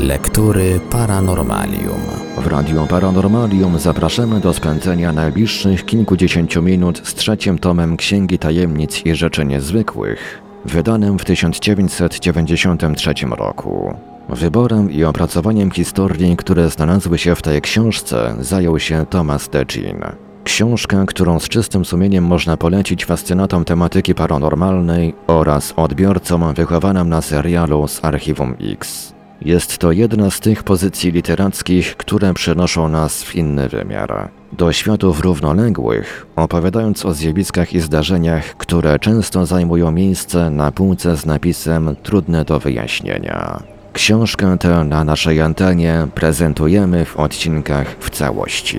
Lektury 0.00 0.80
Paranormalium. 0.90 2.00
W 2.38 2.46
Radio 2.46 2.86
Paranormalium 2.86 3.78
zapraszamy 3.78 4.40
do 4.40 4.52
spędzenia 4.52 5.12
najbliższych 5.12 5.84
kilkudziesięciu 5.84 6.62
minut 6.62 7.00
z 7.04 7.14
trzecim 7.14 7.58
tomem 7.58 7.96
Księgi 7.96 8.38
Tajemnic 8.38 9.06
i 9.06 9.14
Rzeczy 9.14 9.44
Niezwykłych, 9.44 10.42
wydanym 10.64 11.18
w 11.18 11.24
1993 11.24 13.14
roku. 13.30 13.94
Wyborem 14.28 14.90
i 14.90 15.04
opracowaniem 15.04 15.70
historii, 15.70 16.36
które 16.36 16.70
znalazły 16.70 17.18
się 17.18 17.34
w 17.34 17.42
tej 17.42 17.60
książce, 17.60 18.36
zajął 18.40 18.78
się 18.78 19.06
Thomas 19.10 19.48
Degin. 19.48 20.00
Książka, 20.44 21.04
którą 21.06 21.40
z 21.40 21.48
czystym 21.48 21.84
sumieniem 21.84 22.24
można 22.24 22.56
polecić 22.56 23.04
fascynatom 23.04 23.64
tematyki 23.64 24.14
paranormalnej 24.14 25.14
oraz 25.26 25.74
odbiorcom 25.76 26.54
wychowanym 26.54 27.08
na 27.08 27.20
serialu 27.20 27.88
z 27.88 28.04
Archiwum 28.04 28.54
X. 28.60 29.13
Jest 29.44 29.78
to 29.78 29.92
jedna 29.92 30.30
z 30.30 30.40
tych 30.40 30.62
pozycji 30.62 31.12
literackich, 31.12 31.96
które 31.96 32.34
przenoszą 32.34 32.88
nas 32.88 33.22
w 33.22 33.34
inny 33.34 33.68
wymiar. 33.68 34.28
Do 34.52 34.72
światów 34.72 35.20
równoległych, 35.20 36.26
opowiadając 36.36 37.06
o 37.06 37.14
zjawiskach 37.14 37.72
i 37.72 37.80
zdarzeniach, 37.80 38.56
które 38.56 38.98
często 38.98 39.46
zajmują 39.46 39.90
miejsce 39.90 40.50
na 40.50 40.72
półce 40.72 41.16
z 41.16 41.26
napisem 41.26 41.96
trudne 42.02 42.44
do 42.44 42.58
wyjaśnienia. 42.58 43.62
Książkę 43.92 44.56
tę 44.58 44.84
na 44.84 45.04
naszej 45.04 45.40
antenie 45.40 46.06
prezentujemy 46.14 47.04
w 47.04 47.16
odcinkach 47.16 47.96
w 48.00 48.10
całości. 48.10 48.78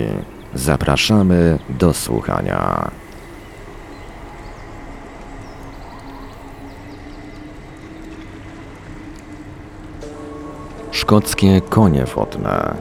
Zapraszamy 0.54 1.58
do 1.78 1.94
słuchania. 1.94 2.90
Szkockie 10.96 11.60
konie 11.60 12.04
wodne. 12.04 12.74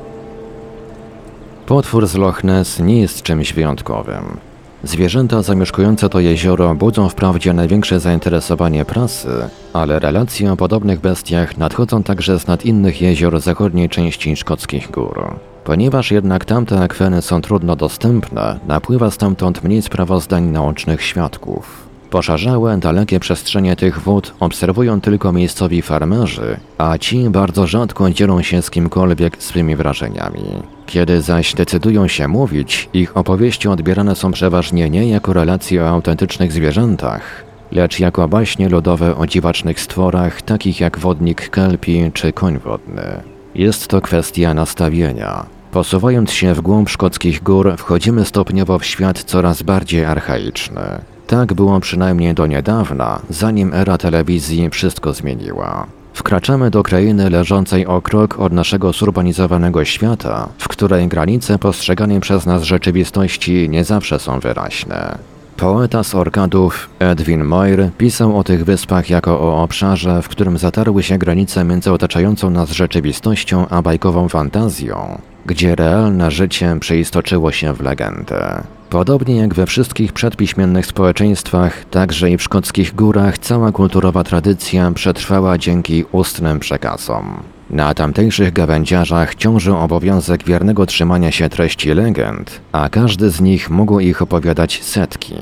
Potwór 1.65 2.07
z 2.07 2.15
Loch 2.15 2.43
Ness 2.43 2.79
nie 2.79 3.01
jest 3.01 3.21
czymś 3.21 3.53
wyjątkowym. 3.53 4.37
Zwierzęta 4.83 5.41
zamieszkujące 5.41 6.09
to 6.09 6.19
jezioro 6.19 6.75
budzą 6.75 7.09
wprawdzie 7.09 7.53
największe 7.53 7.99
zainteresowanie 7.99 8.85
prasy, 8.85 9.49
ale 9.73 9.99
relacje 9.99 10.51
o 10.51 10.57
podobnych 10.57 10.99
bestiach 10.99 11.57
nadchodzą 11.57 12.03
także 12.03 12.39
z 12.39 12.47
nad 12.47 12.65
innych 12.65 13.01
jezior 13.01 13.39
zachodniej 13.39 13.89
części 13.89 14.35
szkockich 14.35 14.91
gór. 14.91 15.35
Ponieważ 15.63 16.11
jednak 16.11 16.45
tamte 16.45 16.81
akweny 16.81 17.21
są 17.21 17.41
trudno 17.41 17.75
dostępne, 17.75 18.59
napływa 18.67 19.11
stamtąd 19.11 19.63
mniej 19.63 19.81
sprawozdań 19.81 20.43
naocznych 20.43 21.03
świadków. 21.03 21.85
Poszarzałe, 22.15 22.77
dalekie 22.77 23.19
przestrzenie 23.19 23.75
tych 23.75 23.99
wód 23.99 24.33
obserwują 24.39 25.01
tylko 25.01 25.31
miejscowi 25.31 25.81
farmerzy, 25.81 26.57
a 26.77 26.97
ci 26.97 27.29
bardzo 27.29 27.67
rzadko 27.67 28.09
dzielą 28.09 28.41
się 28.41 28.61
z 28.61 28.69
kimkolwiek 28.69 29.43
swymi 29.43 29.75
wrażeniami. 29.75 30.43
Kiedy 30.85 31.21
zaś 31.21 31.53
decydują 31.53 32.07
się 32.07 32.27
mówić, 32.27 32.89
ich 32.93 33.17
opowieści 33.17 33.67
odbierane 33.67 34.15
są 34.15 34.31
przeważnie 34.31 34.89
nie 34.89 35.09
jako 35.09 35.33
relacje 35.33 35.83
o 35.83 35.89
autentycznych 35.89 36.51
zwierzętach, 36.51 37.43
lecz 37.71 37.99
jako 37.99 38.27
baśnie 38.27 38.69
lodowe 38.69 39.15
o 39.15 39.27
dziwacznych 39.27 39.79
stworach, 39.79 40.41
takich 40.41 40.79
jak 40.79 40.99
wodnik 40.99 41.49
kelpi 41.49 42.11
czy 42.13 42.33
koń 42.33 42.59
wodny. 42.59 43.23
Jest 43.55 43.87
to 43.87 44.01
kwestia 44.01 44.53
nastawienia. 44.53 45.45
Posuwając 45.71 46.31
się 46.31 46.53
w 46.53 46.61
głąb 46.61 46.89
szkockich 46.89 47.43
gór, 47.43 47.73
wchodzimy 47.77 48.25
stopniowo 48.25 48.79
w 48.79 48.85
świat 48.85 49.23
coraz 49.23 49.63
bardziej 49.63 50.05
archaiczny. 50.05 51.14
Tak 51.27 51.53
było 51.53 51.79
przynajmniej 51.79 52.33
do 52.33 52.47
niedawna, 52.47 53.19
zanim 53.29 53.73
era 53.73 53.97
telewizji 53.97 54.69
wszystko 54.69 55.13
zmieniła. 55.13 55.87
Wkraczamy 56.13 56.69
do 56.69 56.83
krainy 56.83 57.29
leżącej 57.29 57.85
o 57.87 58.01
krok 58.01 58.39
od 58.39 58.53
naszego 58.53 58.93
zurbanizowanego 58.93 59.85
świata, 59.85 60.49
w 60.57 60.67
której 60.67 61.07
granice 61.07 61.59
postrzeganej 61.59 62.19
przez 62.19 62.45
nas 62.45 62.63
rzeczywistości 62.63 63.69
nie 63.69 63.83
zawsze 63.83 64.19
są 64.19 64.39
wyraźne. 64.39 65.17
Poeta 65.57 66.03
z 66.03 66.15
Orkadów 66.15 66.89
Edwin 66.99 67.43
Moir 67.43 67.91
pisał 67.97 68.37
o 68.37 68.43
tych 68.43 68.65
wyspach 68.65 69.09
jako 69.09 69.39
o 69.39 69.63
obszarze, 69.63 70.21
w 70.21 70.29
którym 70.29 70.57
zatarły 70.57 71.03
się 71.03 71.17
granice 71.17 71.63
między 71.63 71.91
otaczającą 71.91 72.49
nas 72.49 72.71
rzeczywistością 72.71 73.67
a 73.67 73.81
bajkową 73.81 74.29
fantazją, 74.29 75.21
gdzie 75.45 75.75
realne 75.75 76.31
życie 76.31 76.77
przeistoczyło 76.79 77.51
się 77.51 77.73
w 77.73 77.81
legendę. 77.81 78.63
Podobnie 78.95 79.35
jak 79.35 79.53
we 79.53 79.65
wszystkich 79.65 80.13
przedpiśmiennych 80.13 80.85
społeczeństwach, 80.85 81.85
także 81.85 82.31
i 82.31 82.37
w 82.37 82.43
szkockich 82.43 82.95
górach 82.95 83.37
cała 83.37 83.71
kulturowa 83.71 84.23
tradycja 84.23 84.91
przetrwała 84.91 85.57
dzięki 85.57 86.05
ustnym 86.11 86.59
przekazom. 86.59 87.43
Na 87.69 87.93
tamtejszych 87.93 88.53
gawędziarzach 88.53 89.35
ciąży 89.35 89.75
obowiązek 89.75 90.43
wiernego 90.43 90.85
trzymania 90.85 91.31
się 91.31 91.49
treści 91.49 91.93
legend, 91.93 92.61
a 92.71 92.89
każdy 92.89 93.29
z 93.29 93.41
nich 93.41 93.69
mógł 93.69 93.99
ich 93.99 94.21
opowiadać 94.21 94.83
setki. 94.83 95.35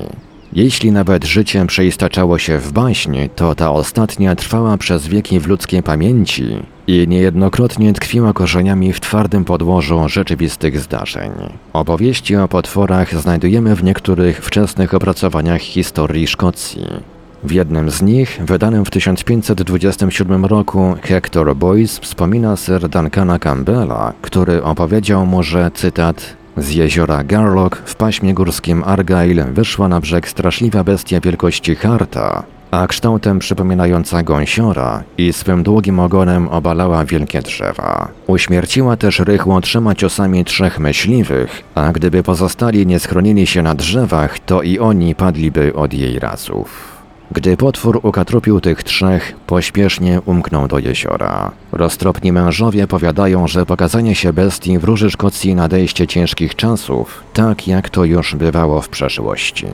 Jeśli 0.54 0.92
nawet 0.92 1.24
życie 1.24 1.66
przeistaczało 1.66 2.38
się 2.38 2.58
w 2.58 2.72
baśń, 2.72 3.18
to 3.36 3.54
ta 3.54 3.72
ostatnia 3.72 4.36
trwała 4.36 4.76
przez 4.76 5.08
wieki 5.08 5.40
w 5.40 5.46
ludzkiej 5.46 5.82
pamięci 5.82 6.44
i 6.86 7.08
niejednokrotnie 7.08 7.92
tkwiła 7.92 8.32
korzeniami 8.32 8.92
w 8.92 9.00
twardym 9.00 9.44
podłożu 9.44 10.08
rzeczywistych 10.08 10.80
zdarzeń. 10.80 11.30
Opowieści 11.72 12.36
o 12.36 12.48
potworach 12.48 13.20
znajdujemy 13.20 13.76
w 13.76 13.84
niektórych 13.84 14.44
wczesnych 14.44 14.94
opracowaniach 14.94 15.60
historii 15.60 16.26
Szkocji. 16.26 16.86
W 17.44 17.52
jednym 17.52 17.90
z 17.90 18.02
nich, 18.02 18.40
wydanym 18.44 18.84
w 18.84 18.90
1527 18.90 20.44
roku, 20.44 20.94
Hector 21.02 21.56
Boyce 21.56 22.00
wspomina 22.00 22.56
Sir 22.56 22.88
Duncana 22.88 23.38
Campbella, 23.38 24.12
który 24.22 24.62
opowiedział 24.62 25.26
mu, 25.26 25.42
że, 25.42 25.70
cytat, 25.74 26.36
z 26.56 26.70
jeziora 26.70 27.24
Garlock 27.24 27.76
w 27.76 27.94
paśmie 27.94 28.34
górskim 28.34 28.84
Argyle 28.86 29.44
wyszła 29.44 29.88
na 29.88 30.00
brzeg 30.00 30.28
straszliwa 30.28 30.84
bestia 30.84 31.20
wielkości 31.20 31.74
harta, 31.74 32.42
a 32.70 32.86
kształtem 32.86 33.38
przypominająca 33.38 34.22
gąsiora 34.22 35.02
i 35.18 35.32
swym 35.32 35.62
długim 35.62 36.00
ogonem 36.00 36.48
obalała 36.48 37.04
wielkie 37.04 37.42
drzewa. 37.42 38.08
Uśmierciła 38.26 38.96
też 38.96 39.18
rychło 39.18 39.60
trzema 39.60 39.94
ciosami 39.94 40.44
trzech 40.44 40.78
myśliwych, 40.78 41.62
a 41.74 41.92
gdyby 41.92 42.22
pozostali 42.22 42.86
nie 42.86 42.98
schronili 42.98 43.46
się 43.46 43.62
na 43.62 43.74
drzewach, 43.74 44.38
to 44.38 44.62
i 44.62 44.78
oni 44.78 45.14
padliby 45.14 45.74
od 45.74 45.94
jej 45.94 46.18
razów. 46.18 46.93
Gdy 47.34 47.56
potwór 47.56 48.00
ukatrupił 48.02 48.60
tych 48.60 48.82
trzech, 48.82 49.34
pośpiesznie 49.46 50.20
umknął 50.20 50.68
do 50.68 50.78
jeziora. 50.78 51.50
Roztropni 51.72 52.32
mężowie 52.32 52.86
powiadają, 52.86 53.48
że 53.48 53.66
pokazanie 53.66 54.14
się 54.14 54.32
bestii 54.32 54.78
wróży 54.78 55.10
Szkocji 55.10 55.54
nadejście 55.54 56.06
ciężkich 56.06 56.54
czasów, 56.54 57.22
tak 57.32 57.68
jak 57.68 57.90
to 57.90 58.04
już 58.04 58.34
bywało 58.34 58.80
w 58.80 58.88
przeszłości. 58.88 59.66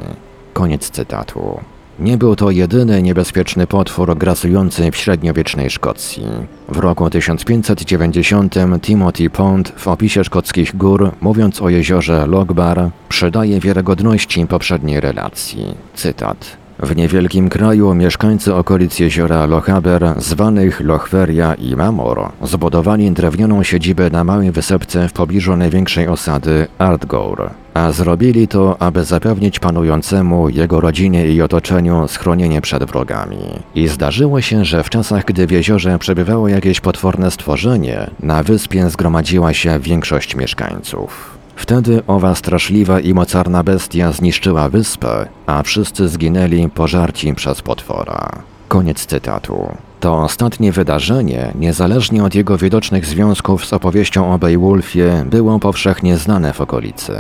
Koniec 0.53 0.91
cytatu. 0.91 1.61
Nie 1.99 2.17
był 2.19 2.37
to 2.37 2.51
jedyny 2.51 3.03
niebezpieczny 3.03 3.67
potwór 3.67 4.19
grasujący 4.19 4.91
w 4.91 4.97
średniowiecznej 4.97 5.71
Szkocji. 5.71 6.25
W 6.69 6.79
roku 6.79 7.11
1590 7.11 8.55
Timothy 8.83 9.31
Pond 9.31 9.73
w 9.77 9.89
opisie 9.89 10.25
szkockich 10.25 10.77
gór, 10.77 11.11
mówiąc 11.21 11.63
o 11.63 11.69
jeziorze 11.69 12.27
Logbar, 12.27 12.91
przydaje 13.09 13.61
wiarygodności 13.61 14.47
poprzedniej 14.47 15.01
relacji. 15.01 15.75
Cytat. 15.95 16.60
W 16.83 16.97
niewielkim 16.97 17.49
kraju 17.49 17.95
mieszkańcy 17.95 18.55
okolic 18.55 18.99
jeziora 18.99 19.47
Lochaber, 19.47 20.15
zwanych 20.17 20.81
Lochweria 20.81 21.55
i 21.55 21.77
Mamor, 21.77 22.33
zbudowali 22.43 23.11
drewnianą 23.11 23.63
siedzibę 23.63 24.11
na 24.11 24.25
małej 24.25 24.51
wysepce 24.53 25.09
w 25.09 25.13
pobliżu 25.13 25.57
największej 25.57 26.09
osady 26.09 26.67
Ardgour. 26.79 27.51
A 27.75 27.93
zrobili 27.93 28.49
to, 28.49 28.83
aby 28.83 29.05
zapewnić 29.05 29.59
panującemu, 29.59 30.49
jego 30.49 30.81
rodzinie 30.81 31.29
i 31.29 31.43
otoczeniu 31.43 32.09
schronienie 32.09 32.61
przed 32.61 32.85
wrogami. 32.85 33.39
I 33.75 33.89
zdarzyło 33.89 34.41
się, 34.41 34.65
że 34.65 34.83
w 34.83 34.91
czasach, 34.91 35.25
gdy 35.25 35.47
w 35.47 35.51
jeziorze 35.51 35.99
przebywało 35.99 36.49
jakieś 36.49 36.81
potworne 36.81 37.31
stworzenie, 37.31 38.11
na 38.21 38.43
wyspie 38.43 38.91
zgromadziła 38.91 39.55
się 39.55 39.79
większość 39.79 40.37
mieszkańców. 40.37 41.30
Wtedy 41.61 42.03
owa 42.07 42.35
straszliwa 42.35 43.01
i 43.01 43.15
mocarna 43.15 43.63
bestia 43.63 44.13
zniszczyła 44.13 44.69
wyspę, 44.69 45.29
a 45.47 45.63
wszyscy 45.63 46.09
zginęli 46.09 46.69
pożarci 46.69 47.35
przez 47.35 47.63
potwora. 47.63 48.29
Koniec 48.69 49.07
cytatu. 49.07 49.77
To 50.01 50.19
ostatnie 50.19 50.73
wydarzenie, 50.73 51.53
niezależnie 51.55 52.25
od 52.25 52.35
jego 52.35 52.59
widocznych 52.59 53.07
związków 53.07 53.67
z 53.67 53.73
opowieścią 53.73 54.35
o 54.35 54.39
Beowulfie, 54.39 55.25
było 55.27 55.59
powszechnie 55.59 56.17
znane 56.17 56.53
w 56.53 56.61
okolicy. 56.61 57.13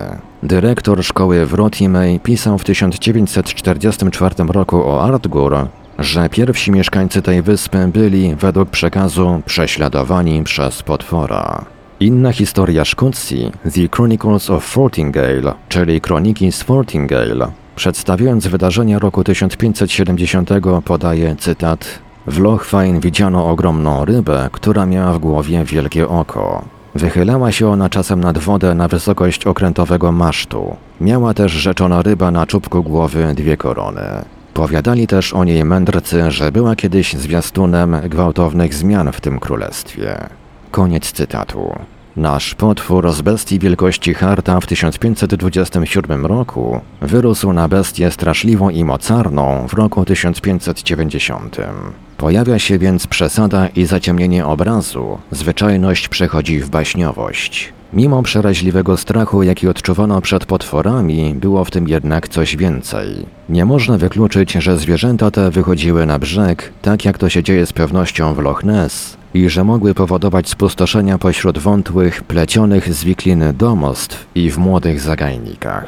Dyrektor 0.42 1.04
szkoły 1.04 1.46
w 1.46 1.54
Rotimej 1.54 2.20
pisał 2.20 2.58
w 2.58 2.64
1944 2.64 4.34
roku 4.48 4.88
o 4.88 5.04
Ardgur, 5.04 5.56
że 5.98 6.28
pierwsi 6.28 6.72
mieszkańcy 6.72 7.22
tej 7.22 7.42
wyspy 7.42 7.88
byli, 7.92 8.34
według 8.34 8.70
przekazu, 8.70 9.42
prześladowani 9.46 10.44
przez 10.44 10.82
potwora. 10.82 11.64
Inna 12.00 12.32
historia 12.32 12.84
Szkocji, 12.84 13.52
The 13.74 13.88
Chronicles 13.96 14.50
of 14.50 14.64
Fortingale, 14.64 15.54
czyli 15.68 16.00
Kroniki 16.00 16.52
z 16.52 16.62
Fortingale, 16.62 17.50
przedstawiając 17.76 18.46
wydarzenia 18.46 18.98
roku 18.98 19.24
1570 19.24 20.50
podaje 20.84 21.36
cytat 21.36 21.98
W 22.26 22.38
Lochwein 22.38 23.00
widziano 23.00 23.50
ogromną 23.50 24.04
rybę, 24.04 24.48
która 24.52 24.86
miała 24.86 25.12
w 25.12 25.18
głowie 25.18 25.64
wielkie 25.64 26.08
oko. 26.08 26.64
Wychylała 26.94 27.52
się 27.52 27.68
ona 27.68 27.88
czasem 27.88 28.20
nad 28.20 28.38
wodę 28.38 28.74
na 28.74 28.88
wysokość 28.88 29.46
okrętowego 29.46 30.12
masztu. 30.12 30.76
Miała 31.00 31.34
też 31.34 31.52
rzeczona 31.52 32.02
ryba 32.02 32.30
na 32.30 32.46
czubku 32.46 32.82
głowy 32.82 33.34
dwie 33.34 33.56
korony. 33.56 34.24
Powiadali 34.54 35.06
też 35.06 35.32
o 35.32 35.44
niej 35.44 35.64
mędrcy, 35.64 36.30
że 36.30 36.52
była 36.52 36.76
kiedyś 36.76 37.14
zwiastunem 37.14 37.96
gwałtownych 38.08 38.74
zmian 38.74 39.12
w 39.12 39.20
tym 39.20 39.40
królestwie. 39.40 40.39
Koniec 40.70 41.12
cytatu. 41.12 41.72
Nasz 42.16 42.54
potwór 42.54 43.12
z 43.12 43.22
bestii 43.22 43.58
wielkości 43.58 44.14
Harta 44.14 44.60
w 44.60 44.66
1527 44.66 46.26
roku 46.26 46.80
wyrósł 47.00 47.52
na 47.52 47.68
bestię 47.68 48.10
straszliwą 48.10 48.70
i 48.70 48.84
mocarną 48.84 49.66
w 49.68 49.72
roku 49.72 50.04
1590. 50.04 51.56
Pojawia 52.16 52.58
się 52.58 52.78
więc 52.78 53.06
przesada 53.06 53.68
i 53.68 53.84
zaciemnienie 53.84 54.46
obrazu, 54.46 55.18
zwyczajność 55.30 56.08
przechodzi 56.08 56.60
w 56.60 56.70
baśniowość. 56.70 57.72
Mimo 57.92 58.22
przeraźliwego 58.22 58.96
strachu, 58.96 59.42
jaki 59.42 59.68
odczuwano 59.68 60.20
przed 60.20 60.46
potworami, 60.46 61.34
było 61.34 61.64
w 61.64 61.70
tym 61.70 61.88
jednak 61.88 62.28
coś 62.28 62.56
więcej. 62.56 63.26
Nie 63.48 63.64
można 63.64 63.98
wykluczyć, 63.98 64.52
że 64.52 64.78
zwierzęta 64.78 65.30
te 65.30 65.50
wychodziły 65.50 66.06
na 66.06 66.18
brzeg, 66.18 66.72
tak 66.82 67.04
jak 67.04 67.18
to 67.18 67.28
się 67.28 67.42
dzieje 67.42 67.66
z 67.66 67.72
pewnością 67.72 68.34
w 68.34 68.38
Loch 68.38 68.64
Ness, 68.64 69.19
i 69.34 69.48
że 69.48 69.64
mogły 69.64 69.94
powodować 69.94 70.48
spustoszenia 70.48 71.18
pośród 71.18 71.58
wątłych, 71.58 72.22
plecionych 72.22 72.94
z 72.94 73.04
domostw 73.52 74.26
i 74.34 74.50
w 74.50 74.58
młodych 74.58 75.00
zagajnikach. 75.00 75.86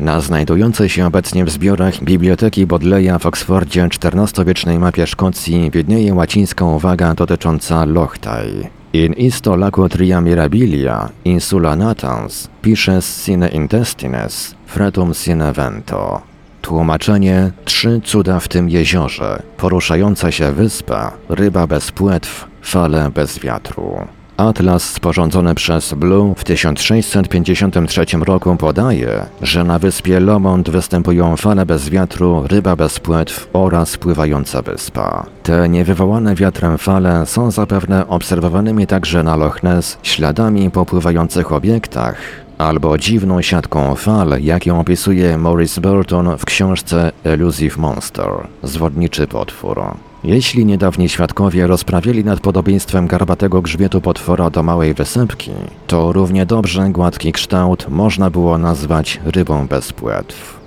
Na 0.00 0.20
znajdującej 0.20 0.88
się 0.88 1.06
obecnie 1.06 1.44
w 1.44 1.50
zbiorach 1.50 2.04
Biblioteki 2.04 2.66
Bodleja 2.66 3.18
w 3.18 3.26
Oksfordzie 3.26 3.88
XIV-wiecznej 4.04 4.78
mapie 4.78 5.06
Szkocji 5.06 5.70
widnieje 5.70 6.14
łacińska 6.14 6.64
uwaga 6.64 7.14
dotycząca 7.14 7.84
Lochtaj. 7.84 8.70
In 8.92 9.12
isto 9.12 9.56
laco 9.56 9.88
tria 9.88 10.20
mirabilia, 10.20 11.08
insula 11.24 11.76
natans, 11.76 12.48
pisces 12.62 13.24
sine 13.24 13.48
intestines, 13.48 14.54
fretum 14.66 15.14
sine 15.14 15.52
vento. 15.52 16.22
Tłumaczenie 16.62 17.52
Trzy 17.64 18.00
cuda 18.04 18.40
w 18.40 18.48
tym 18.48 18.68
jeziorze, 18.68 19.42
poruszająca 19.56 20.32
się 20.32 20.52
wyspa, 20.52 21.12
ryba 21.28 21.66
bez 21.66 21.92
płetw, 21.92 22.46
fale 22.66 23.10
bez 23.10 23.38
wiatru. 23.38 23.96
Atlas 24.36 24.84
sporządzony 24.84 25.54
przez 25.54 25.94
Blue 25.94 26.34
w 26.34 26.44
1653 26.44 28.04
roku 28.20 28.56
podaje, 28.56 29.26
że 29.42 29.64
na 29.64 29.78
wyspie 29.78 30.20
Lomond 30.20 30.70
występują 30.70 31.36
fale 31.36 31.66
bez 31.66 31.88
wiatru, 31.88 32.42
ryba 32.46 32.76
bez 32.76 33.00
płetw 33.00 33.48
oraz 33.52 33.96
pływająca 33.96 34.62
wyspa. 34.62 35.26
Te 35.42 35.68
niewywołane 35.68 36.34
wiatrem 36.34 36.78
fale 36.78 37.26
są 37.26 37.50
zapewne 37.50 38.08
obserwowanymi 38.08 38.86
także 38.86 39.22
na 39.22 39.36
Loch 39.36 39.62
Ness 39.62 39.98
śladami 40.02 40.70
po 40.70 40.86
pływających 40.86 41.52
obiektach, 41.52 42.16
albo 42.58 42.98
dziwną 42.98 43.42
siatką 43.42 43.94
fal, 43.94 44.28
jak 44.40 44.66
ją 44.66 44.80
opisuje 44.80 45.38
Maurice 45.38 45.80
Burton 45.80 46.38
w 46.38 46.44
książce 46.44 47.12
Elusive 47.24 47.78
Monster, 47.78 48.30
zwodniczy 48.62 49.26
potwór. 49.26 49.82
Jeśli 50.24 50.66
niedawni 50.66 51.08
świadkowie 51.08 51.66
rozprawiali 51.66 52.24
nad 52.24 52.40
podobieństwem 52.40 53.06
garbatego 53.06 53.62
grzbietu 53.62 54.00
potwora 54.00 54.50
do 54.50 54.62
małej 54.62 54.94
wysepki, 54.94 55.50
to 55.86 56.12
równie 56.12 56.46
dobrze 56.46 56.90
gładki 56.90 57.32
kształt 57.32 57.86
można 57.88 58.30
było 58.30 58.58
nazwać 58.58 59.20
rybą 59.24 59.66
bez 59.66 59.92
płetw. 59.92 60.60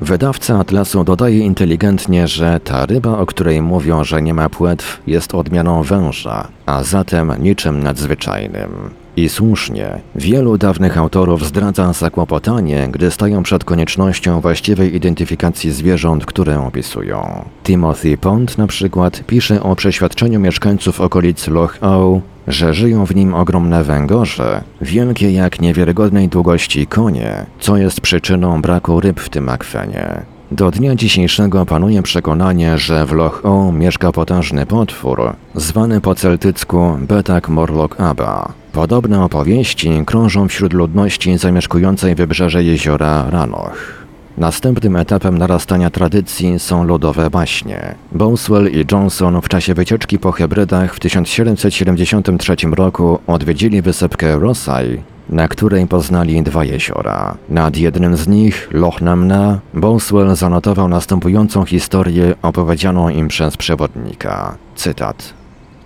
Wydawca 0.00 0.58
Atlasu 0.58 1.04
dodaje 1.04 1.38
inteligentnie, 1.38 2.28
że 2.28 2.60
ta 2.60 2.86
ryba, 2.86 3.18
o 3.18 3.26
której 3.26 3.62
mówią, 3.62 4.04
że 4.04 4.22
nie 4.22 4.34
ma 4.34 4.48
płetw, 4.48 5.02
jest 5.06 5.34
odmianą 5.34 5.82
węża, 5.82 6.48
a 6.66 6.82
zatem 6.82 7.32
niczym 7.38 7.82
nadzwyczajnym. 7.82 9.03
I 9.16 9.28
słusznie, 9.28 10.00
wielu 10.14 10.58
dawnych 10.58 10.98
autorów 10.98 11.46
zdradza 11.46 11.92
zakłopotanie, 11.92 12.88
gdy 12.92 13.10
stają 13.10 13.42
przed 13.42 13.64
koniecznością 13.64 14.40
właściwej 14.40 14.96
identyfikacji 14.96 15.72
zwierząt, 15.72 16.26
które 16.26 16.66
opisują. 16.66 17.44
Timothy 17.64 18.16
Pond 18.16 18.58
na 18.58 18.66
przykład 18.66 19.24
pisze 19.26 19.62
o 19.62 19.76
przeświadczeniu 19.76 20.40
mieszkańców 20.40 21.00
okolic 21.00 21.48
Loch 21.48 21.78
Ow, 21.80 22.20
że 22.46 22.74
żyją 22.74 23.06
w 23.06 23.14
nim 23.14 23.34
ogromne 23.34 23.84
węgorze, 23.84 24.64
wielkie 24.80 25.30
jak 25.30 25.60
niewiarygodnej 25.60 26.28
długości 26.28 26.86
konie, 26.86 27.46
co 27.60 27.76
jest 27.76 28.00
przyczyną 28.00 28.62
braku 28.62 29.00
ryb 29.00 29.20
w 29.20 29.28
tym 29.28 29.48
akwenie. 29.48 30.33
Do 30.54 30.70
dnia 30.70 30.94
dzisiejszego 30.94 31.66
panuje 31.66 32.02
przekonanie, 32.02 32.78
że 32.78 33.06
w 33.06 33.12
Loch 33.12 33.40
O 33.44 33.72
mieszka 33.72 34.12
potężny 34.12 34.66
potwór, 34.66 35.32
zwany 35.54 36.00
po 36.00 36.14
celtycku 36.14 36.98
Betak 37.00 37.48
Morlock 37.48 38.00
Aba. 38.00 38.52
Podobne 38.72 39.24
opowieści 39.24 40.02
krążą 40.06 40.48
wśród 40.48 40.72
ludności 40.72 41.38
zamieszkującej 41.38 42.14
wybrzeże 42.14 42.64
jeziora 42.64 43.30
Ranoch. 43.30 44.04
Następnym 44.38 44.96
etapem 44.96 45.38
narastania 45.38 45.90
tradycji 45.90 46.58
są 46.58 46.84
ludowe 46.84 47.30
baśnie. 47.30 47.94
Boswell 48.12 48.70
i 48.72 48.84
Johnson 48.92 49.40
w 49.40 49.48
czasie 49.48 49.74
wycieczki 49.74 50.18
po 50.18 50.32
Hebrydach 50.32 50.94
w 50.94 51.00
1773 51.00 52.56
roku 52.72 53.18
odwiedzili 53.26 53.82
wysepkę 53.82 54.38
Rosaj, 54.38 55.02
na 55.28 55.48
której 55.48 55.86
poznali 55.86 56.42
dwa 56.42 56.64
jeziora. 56.64 57.36
Nad 57.48 57.76
jednym 57.76 58.16
z 58.16 58.28
nich, 58.28 58.68
Loch 58.72 59.00
Namna, 59.00 59.60
Boswell 59.74 60.36
zanotował 60.36 60.88
następującą 60.88 61.64
historię 61.64 62.34
opowiedzianą 62.42 63.08
im 63.08 63.28
przez 63.28 63.56
przewodnika. 63.56 64.56
Cytat. 64.76 65.34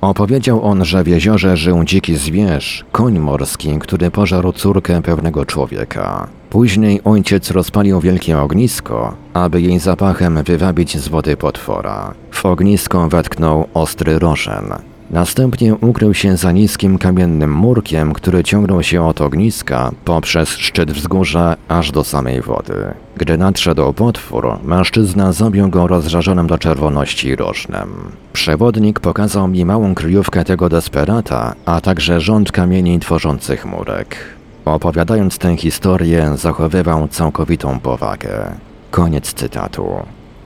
Opowiedział 0.01 0.65
on, 0.65 0.85
że 0.85 1.05
w 1.05 1.07
jeziorze 1.07 1.57
żył 1.57 1.85
dziki 1.85 2.17
zwierz, 2.17 2.85
koń 2.93 3.19
morski, 3.19 3.79
który 3.79 4.11
pożarł 4.11 4.53
córkę 4.53 5.03
pewnego 5.03 5.47
człowieka. 5.47 6.29
Później 6.51 7.01
ojciec 7.05 7.51
rozpalił 7.51 8.01
wielkie 8.01 8.39
ognisko, 8.39 9.15
aby 9.35 9.61
jej 9.61 9.79
zapachem 9.79 10.43
wywabić 10.43 10.99
z 10.99 11.09
wody 11.09 11.37
potwora. 11.37 12.15
W 12.31 12.47
ognisko 12.47 13.09
wetknął 13.09 13.69
ostry 13.75 14.19
rożen. 14.19 14.88
Następnie 15.11 15.75
ukrył 15.75 16.15
się 16.15 16.37
za 16.37 16.53
niskim 16.53 16.99
kamiennym 16.99 17.53
murkiem, 17.53 18.13
który 18.13 18.45
ciągnął 18.45 18.83
się 18.83 19.07
od 19.07 19.21
ogniska 19.21 19.91
poprzez 20.05 20.49
szczyt 20.49 20.93
wzgórza 20.93 21.57
aż 21.69 21.93
do 21.93 22.05
samej 22.05 22.43
wody. 22.43 22.95
Gdy 23.17 23.39
nadszedł 23.39 23.93
potwór, 23.93 24.59
mężczyzna 24.65 25.33
zabił 25.33 25.69
go 25.69 25.87
rozżarzonym 25.87 26.47
do 26.47 26.59
czerwoności 26.59 27.37
rożnem. 27.37 27.89
Przewodnik 28.33 29.01
pokazał 29.01 29.49
mi 29.49 29.65
małą 29.65 29.95
kryjówkę 29.95 30.45
tego 30.45 30.69
desperata, 30.69 31.55
a 31.67 31.81
także 31.81 32.21
rząd 32.21 32.53
kamieni 32.53 32.99
tworzących 32.99 33.67
murek. 33.67 34.17
Opowiadając 34.65 35.39
tę 35.39 35.57
historię, 35.57 36.33
zachowywał 36.37 37.09
całkowitą 37.09 37.81
powagę. 37.81 38.53
Koniec 38.91 39.33
cytatu. 39.33 39.87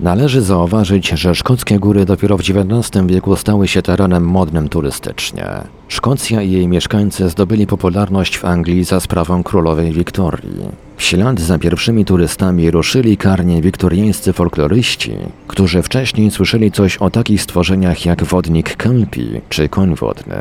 Należy 0.02 0.40
zauważyć, 0.42 1.08
że 1.08 1.34
szkockie 1.34 1.78
góry 1.78 2.04
dopiero 2.04 2.36
w 2.36 2.40
XIX 2.40 3.06
wieku 3.06 3.36
stały 3.36 3.68
się 3.68 3.82
terenem 3.82 4.24
modnym 4.24 4.68
turystycznie. 4.68 5.46
Szkocja 5.88 6.42
i 6.42 6.50
jej 6.50 6.68
mieszkańcy 6.68 7.28
zdobyli 7.28 7.66
popularność 7.66 8.38
w 8.38 8.44
Anglii 8.44 8.84
za 8.84 9.00
sprawą 9.00 9.42
królowej 9.42 9.92
Wiktorii. 9.92 10.68
W 10.96 11.02
ślad 11.02 11.40
za 11.40 11.58
pierwszymi 11.58 12.04
turystami 12.04 12.70
ruszyli 12.70 13.16
karnie 13.16 13.62
wiktoriańscy 13.62 14.32
folkloryści, 14.32 15.16
którzy 15.48 15.82
wcześniej 15.82 16.30
słyszeli 16.30 16.70
coś 16.70 16.96
o 16.96 17.10
takich 17.10 17.42
stworzeniach 17.42 18.06
jak 18.06 18.24
wodnik 18.24 18.76
kelpi 18.76 19.40
czy 19.48 19.68
koń 19.68 19.94
wodny. 19.94 20.36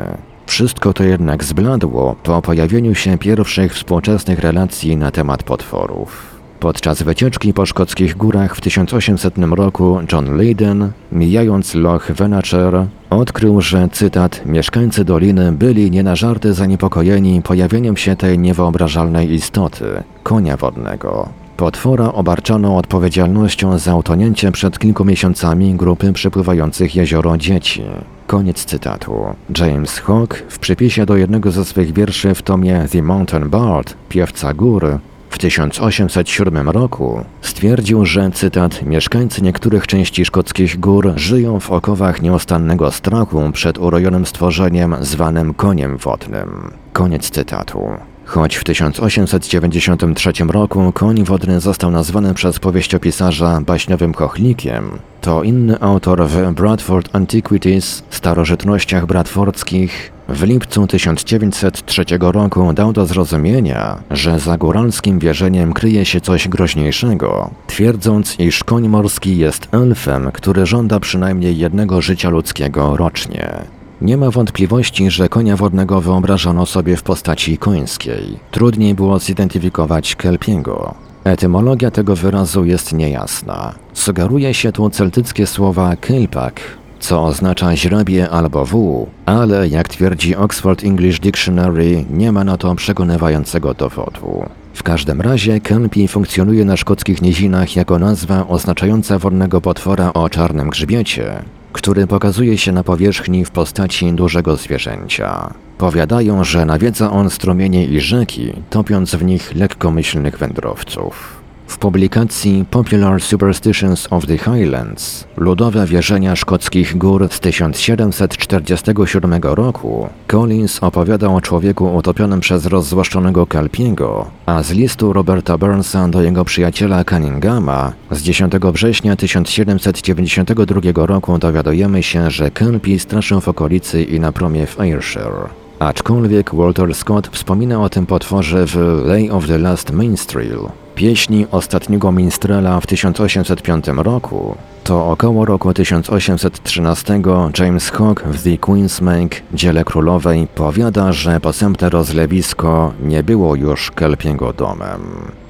Wszystko 0.46 0.92
to 0.92 1.04
jednak 1.04 1.44
zbladło 1.44 2.16
po 2.22 2.42
pojawieniu 2.42 2.94
się 2.94 3.18
pierwszych 3.18 3.74
współczesnych 3.74 4.38
relacji 4.38 4.96
na 4.96 5.10
temat 5.10 5.42
potworów. 5.42 6.31
Podczas 6.62 7.02
wycieczki 7.02 7.54
po 7.54 7.66
szkockich 7.66 8.16
górach 8.16 8.56
w 8.56 8.60
1800 8.60 9.34
roku 9.38 9.98
John 10.12 10.36
Leyden, 10.36 10.90
mijając 11.12 11.74
Loch 11.74 12.12
Venacher, 12.12 12.86
odkrył, 13.10 13.60
że 13.60 13.88
cytat 13.92 14.46
mieszkańcy 14.46 15.04
doliny 15.04 15.52
byli 15.52 15.90
nie 15.90 16.02
na 16.02 16.16
żarty 16.16 16.54
zaniepokojeni 16.54 17.42
pojawieniem 17.42 17.96
się 17.96 18.16
tej 18.16 18.38
niewyobrażalnej 18.38 19.32
istoty 19.32 19.84
konia 20.22 20.56
wodnego. 20.56 21.28
Potwora 21.56 22.12
obarczano 22.12 22.76
odpowiedzialnością 22.76 23.78
za 23.78 23.96
utonięcie 23.96 24.52
przed 24.52 24.78
kilku 24.78 25.04
miesiącami 25.04 25.74
grupy 25.74 26.12
przepływających 26.12 26.96
jezioro 26.96 27.36
dzieci. 27.36 27.82
Koniec 28.26 28.64
cytatu. 28.64 29.24
James 29.58 29.98
Hawke 29.98 30.42
w 30.48 30.58
przypisie 30.58 31.06
do 31.06 31.16
jednego 31.16 31.50
ze 31.50 31.64
swych 31.64 31.92
wierszy 31.92 32.34
w 32.34 32.42
tomie 32.42 32.86
The 32.92 33.02
Mountain 33.02 33.48
Bard, 33.50 33.94
Piewca 34.08 34.54
Gór, 34.54 34.98
1807 35.42 36.68
roku 36.68 37.24
stwierdził, 37.40 38.06
że 38.06 38.30
cytat 38.30 38.82
mieszkańcy 38.82 39.42
niektórych 39.42 39.86
części 39.86 40.24
szkockich 40.24 40.80
gór 40.80 41.12
żyją 41.16 41.60
w 41.60 41.70
okowach 41.70 42.22
nieustannego 42.22 42.90
strachu 42.90 43.50
przed 43.52 43.78
urojonym 43.78 44.26
stworzeniem 44.26 44.96
zwanym 45.00 45.54
koniem 45.54 45.96
wodnym. 45.96 46.70
Koniec 46.92 47.30
cytatu. 47.30 48.11
Choć 48.24 48.56
w 48.56 48.64
1893 48.64 50.32
roku 50.48 50.92
koń 50.92 51.24
wodny 51.24 51.60
został 51.60 51.90
nazwany 51.90 52.34
przez 52.34 52.58
powieściopisarza 52.58 53.60
baśniowym 53.60 54.14
chochlikiem, 54.14 54.98
to 55.20 55.42
inny 55.42 55.80
autor 55.80 56.28
w 56.28 56.52
Bradford 56.52 57.16
Antiquities, 57.16 58.02
starożytnościach 58.10 59.06
bradfordzkich, 59.06 60.12
w 60.28 60.42
lipcu 60.42 60.86
1903 60.86 62.04
roku 62.20 62.72
dał 62.72 62.92
do 62.92 63.06
zrozumienia, 63.06 63.98
że 64.10 64.38
za 64.38 64.58
góralskim 64.58 65.18
wierzeniem 65.18 65.72
kryje 65.72 66.04
się 66.04 66.20
coś 66.20 66.48
groźniejszego, 66.48 67.50
twierdząc, 67.66 68.40
iż 68.40 68.64
koń 68.64 68.88
morski 68.88 69.38
jest 69.38 69.68
elfem, 69.72 70.30
który 70.32 70.66
żąda 70.66 71.00
przynajmniej 71.00 71.58
jednego 71.58 72.02
życia 72.02 72.30
ludzkiego 72.30 72.96
rocznie. 72.96 73.81
Nie 74.02 74.16
ma 74.16 74.30
wątpliwości, 74.30 75.10
że 75.10 75.28
konia 75.28 75.56
wodnego 75.56 76.00
wyobrażano 76.00 76.66
sobie 76.66 76.96
w 76.96 77.02
postaci 77.02 77.58
końskiej. 77.58 78.38
Trudniej 78.50 78.94
było 78.94 79.18
zidentyfikować 79.18 80.16
kelpiego. 80.16 80.94
Etymologia 81.24 81.90
tego 81.90 82.16
wyrazu 82.16 82.64
jest 82.64 82.92
niejasna. 82.92 83.74
Sugeruje 83.92 84.54
się 84.54 84.72
tu 84.72 84.90
celtyckie 84.90 85.46
słowa 85.46 85.96
kelpak, 85.96 86.60
co 87.00 87.24
oznacza 87.24 87.76
źrebie 87.76 88.30
albo 88.30 88.64
wół, 88.64 89.06
ale 89.26 89.68
jak 89.68 89.88
twierdzi 89.88 90.36
Oxford 90.36 90.84
English 90.84 91.20
Dictionary, 91.20 92.04
nie 92.10 92.32
ma 92.32 92.44
na 92.44 92.56
to 92.56 92.74
przekonywającego 92.74 93.74
dowodu. 93.74 94.44
W 94.74 94.82
każdym 94.82 95.20
razie 95.20 95.60
kelpie 95.60 96.08
funkcjonuje 96.08 96.64
na 96.64 96.76
szkockich 96.76 97.22
nizinach 97.22 97.76
jako 97.76 97.98
nazwa 97.98 98.48
oznaczająca 98.48 99.18
wodnego 99.18 99.60
potwora 99.60 100.12
o 100.12 100.28
czarnym 100.28 100.70
grzbiecie, 100.70 101.42
który 101.72 102.06
pokazuje 102.06 102.58
się 102.58 102.72
na 102.72 102.84
powierzchni 102.84 103.44
w 103.44 103.50
postaci 103.50 104.12
dużego 104.12 104.56
zwierzęcia. 104.56 105.54
Powiadają, 105.78 106.44
że 106.44 106.66
nawiedza 106.66 107.10
on 107.10 107.30
strumienie 107.30 107.84
i 107.84 108.00
rzeki, 108.00 108.52
topiąc 108.70 109.14
w 109.14 109.24
nich 109.24 109.54
lekkomyślnych 109.54 110.38
wędrowców. 110.38 111.41
W 111.72 111.78
publikacji 111.78 112.64
Popular 112.70 113.20
Superstitions 113.20 114.08
of 114.10 114.26
the 114.26 114.38
Highlands 114.38 115.24
Ludowe 115.36 115.86
wierzenia 115.86 116.36
szkockich 116.36 116.98
gór 116.98 117.28
z 117.30 117.40
1747 117.40 119.40
roku 119.42 120.08
Collins 120.26 120.82
opowiadał 120.82 121.36
o 121.36 121.40
człowieku 121.40 121.96
utopionym 121.96 122.40
przez 122.40 122.66
rozzłoszczonego 122.66 123.46
Kalpiego, 123.46 124.30
a 124.46 124.62
z 124.62 124.70
listu 124.70 125.12
Roberta 125.12 125.58
Burnsa 125.58 126.08
do 126.08 126.22
jego 126.22 126.44
przyjaciela 126.44 127.04
Cunninghama 127.04 127.92
z 128.10 128.22
10 128.22 128.52
września 128.72 129.16
1792 129.16 131.06
roku 131.06 131.38
dowiadujemy 131.38 132.02
się, 132.02 132.30
że 132.30 132.50
Kelpie 132.50 132.98
straszył 132.98 133.40
w 133.40 133.48
okolicy 133.48 134.02
i 134.02 134.20
na 134.20 134.32
promie 134.32 134.66
w 134.66 134.80
Ayrshire. 134.80 135.48
Aczkolwiek 135.78 136.54
Walter 136.54 136.94
Scott 136.94 137.28
wspomina 137.28 137.82
o 137.82 137.88
tym 137.88 138.06
potworze 138.06 138.66
w 138.66 138.76
Lay 139.06 139.30
of 139.30 139.46
the 139.46 139.58
Last 139.58 139.92
Minstrel, 139.92 140.58
pieśni 140.94 141.46
ostatniego 141.50 142.12
minstrela 142.12 142.80
w 142.80 142.86
1805 142.86 143.86
roku, 143.96 144.56
to 144.84 145.10
około 145.10 145.44
roku 145.44 145.74
1813 145.74 147.20
James 147.58 147.90
Hogg 147.90 148.22
w 148.24 148.42
The 148.42 148.50
Queen's 148.50 149.02
Make, 149.02 149.42
dziele 149.54 149.84
królowej, 149.84 150.46
powiada, 150.54 151.12
że 151.12 151.40
posępne 151.40 151.90
rozlewisko 151.90 152.92
nie 153.02 153.22
było 153.22 153.56
już 153.56 153.90
Kelpiego 153.90 154.52
domem. 154.52 155.00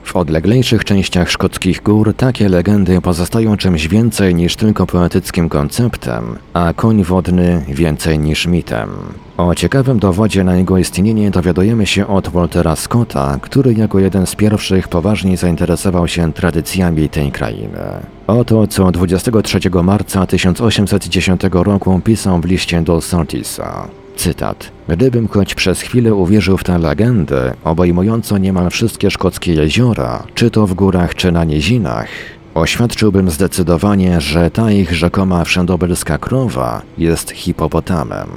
W 0.04 0.16
odleglejszych 0.16 0.85
częściach 0.85 1.30
szkockich 1.30 1.82
gór 1.82 2.14
takie 2.16 2.49
legendy 2.49 3.00
pozostają 3.00 3.56
czymś 3.56 3.88
więcej 3.88 4.35
niż 4.35 4.56
tylko 4.56 4.87
poetyckim 4.87 5.49
konceptem, 5.49 6.37
a 6.52 6.73
koń 6.76 7.04
wodny 7.04 7.64
więcej 7.68 8.18
niż 8.18 8.47
mitem. 8.47 8.90
O 9.37 9.54
ciekawym 9.54 9.99
dowodzie 9.99 10.44
na 10.44 10.56
jego 10.56 10.78
istnienie 10.78 11.30
dowiadujemy 11.30 11.87
się 11.87 12.06
od 12.06 12.28
Waltera 12.28 12.76
Scotta, 12.76 13.38
który 13.42 13.75
jako 13.75 13.99
jeden 13.99 14.26
z 14.26 14.35
pierwszych 14.35 14.88
poważnie 14.88 15.37
zainteresował 15.37 16.09
się 16.09 16.32
tradycjami 16.32 17.09
tej 17.09 17.32
krainy. 17.32 17.78
Oto 18.26 18.66
co 18.66 18.90
23 18.90 19.59
marca 19.82 20.26
1810 20.26 21.40
roku 21.52 22.00
pisał 22.04 22.40
w 22.40 22.44
liście 22.44 22.82
do 22.82 23.00
Surteesa. 23.00 24.01
Cytat. 24.16 24.71
Gdybym 24.88 25.28
choć 25.28 25.54
przez 25.54 25.81
chwilę 25.81 26.14
uwierzył 26.14 26.59
w 26.59 26.64
tę 26.64 26.78
legendę, 26.78 27.54
obejmującą 27.64 28.37
niemal 28.37 28.71
wszystkie 28.71 29.11
szkockie 29.11 29.54
jeziora, 29.54 30.23
czy 30.35 30.50
to 30.50 30.66
w 30.66 30.75
górach, 30.75 31.14
czy 31.14 31.33
na 31.33 31.45
nizinach, 31.45 32.09
oświadczyłbym 32.54 33.31
zdecydowanie, 33.31 34.21
że 34.21 34.50
ta 34.50 34.73
ich 34.73 34.95
rzekoma 34.95 35.45
wszędobylska 35.45 36.19
krowa 36.19 36.83
jest 36.99 37.31
hipopotamem 37.31 38.28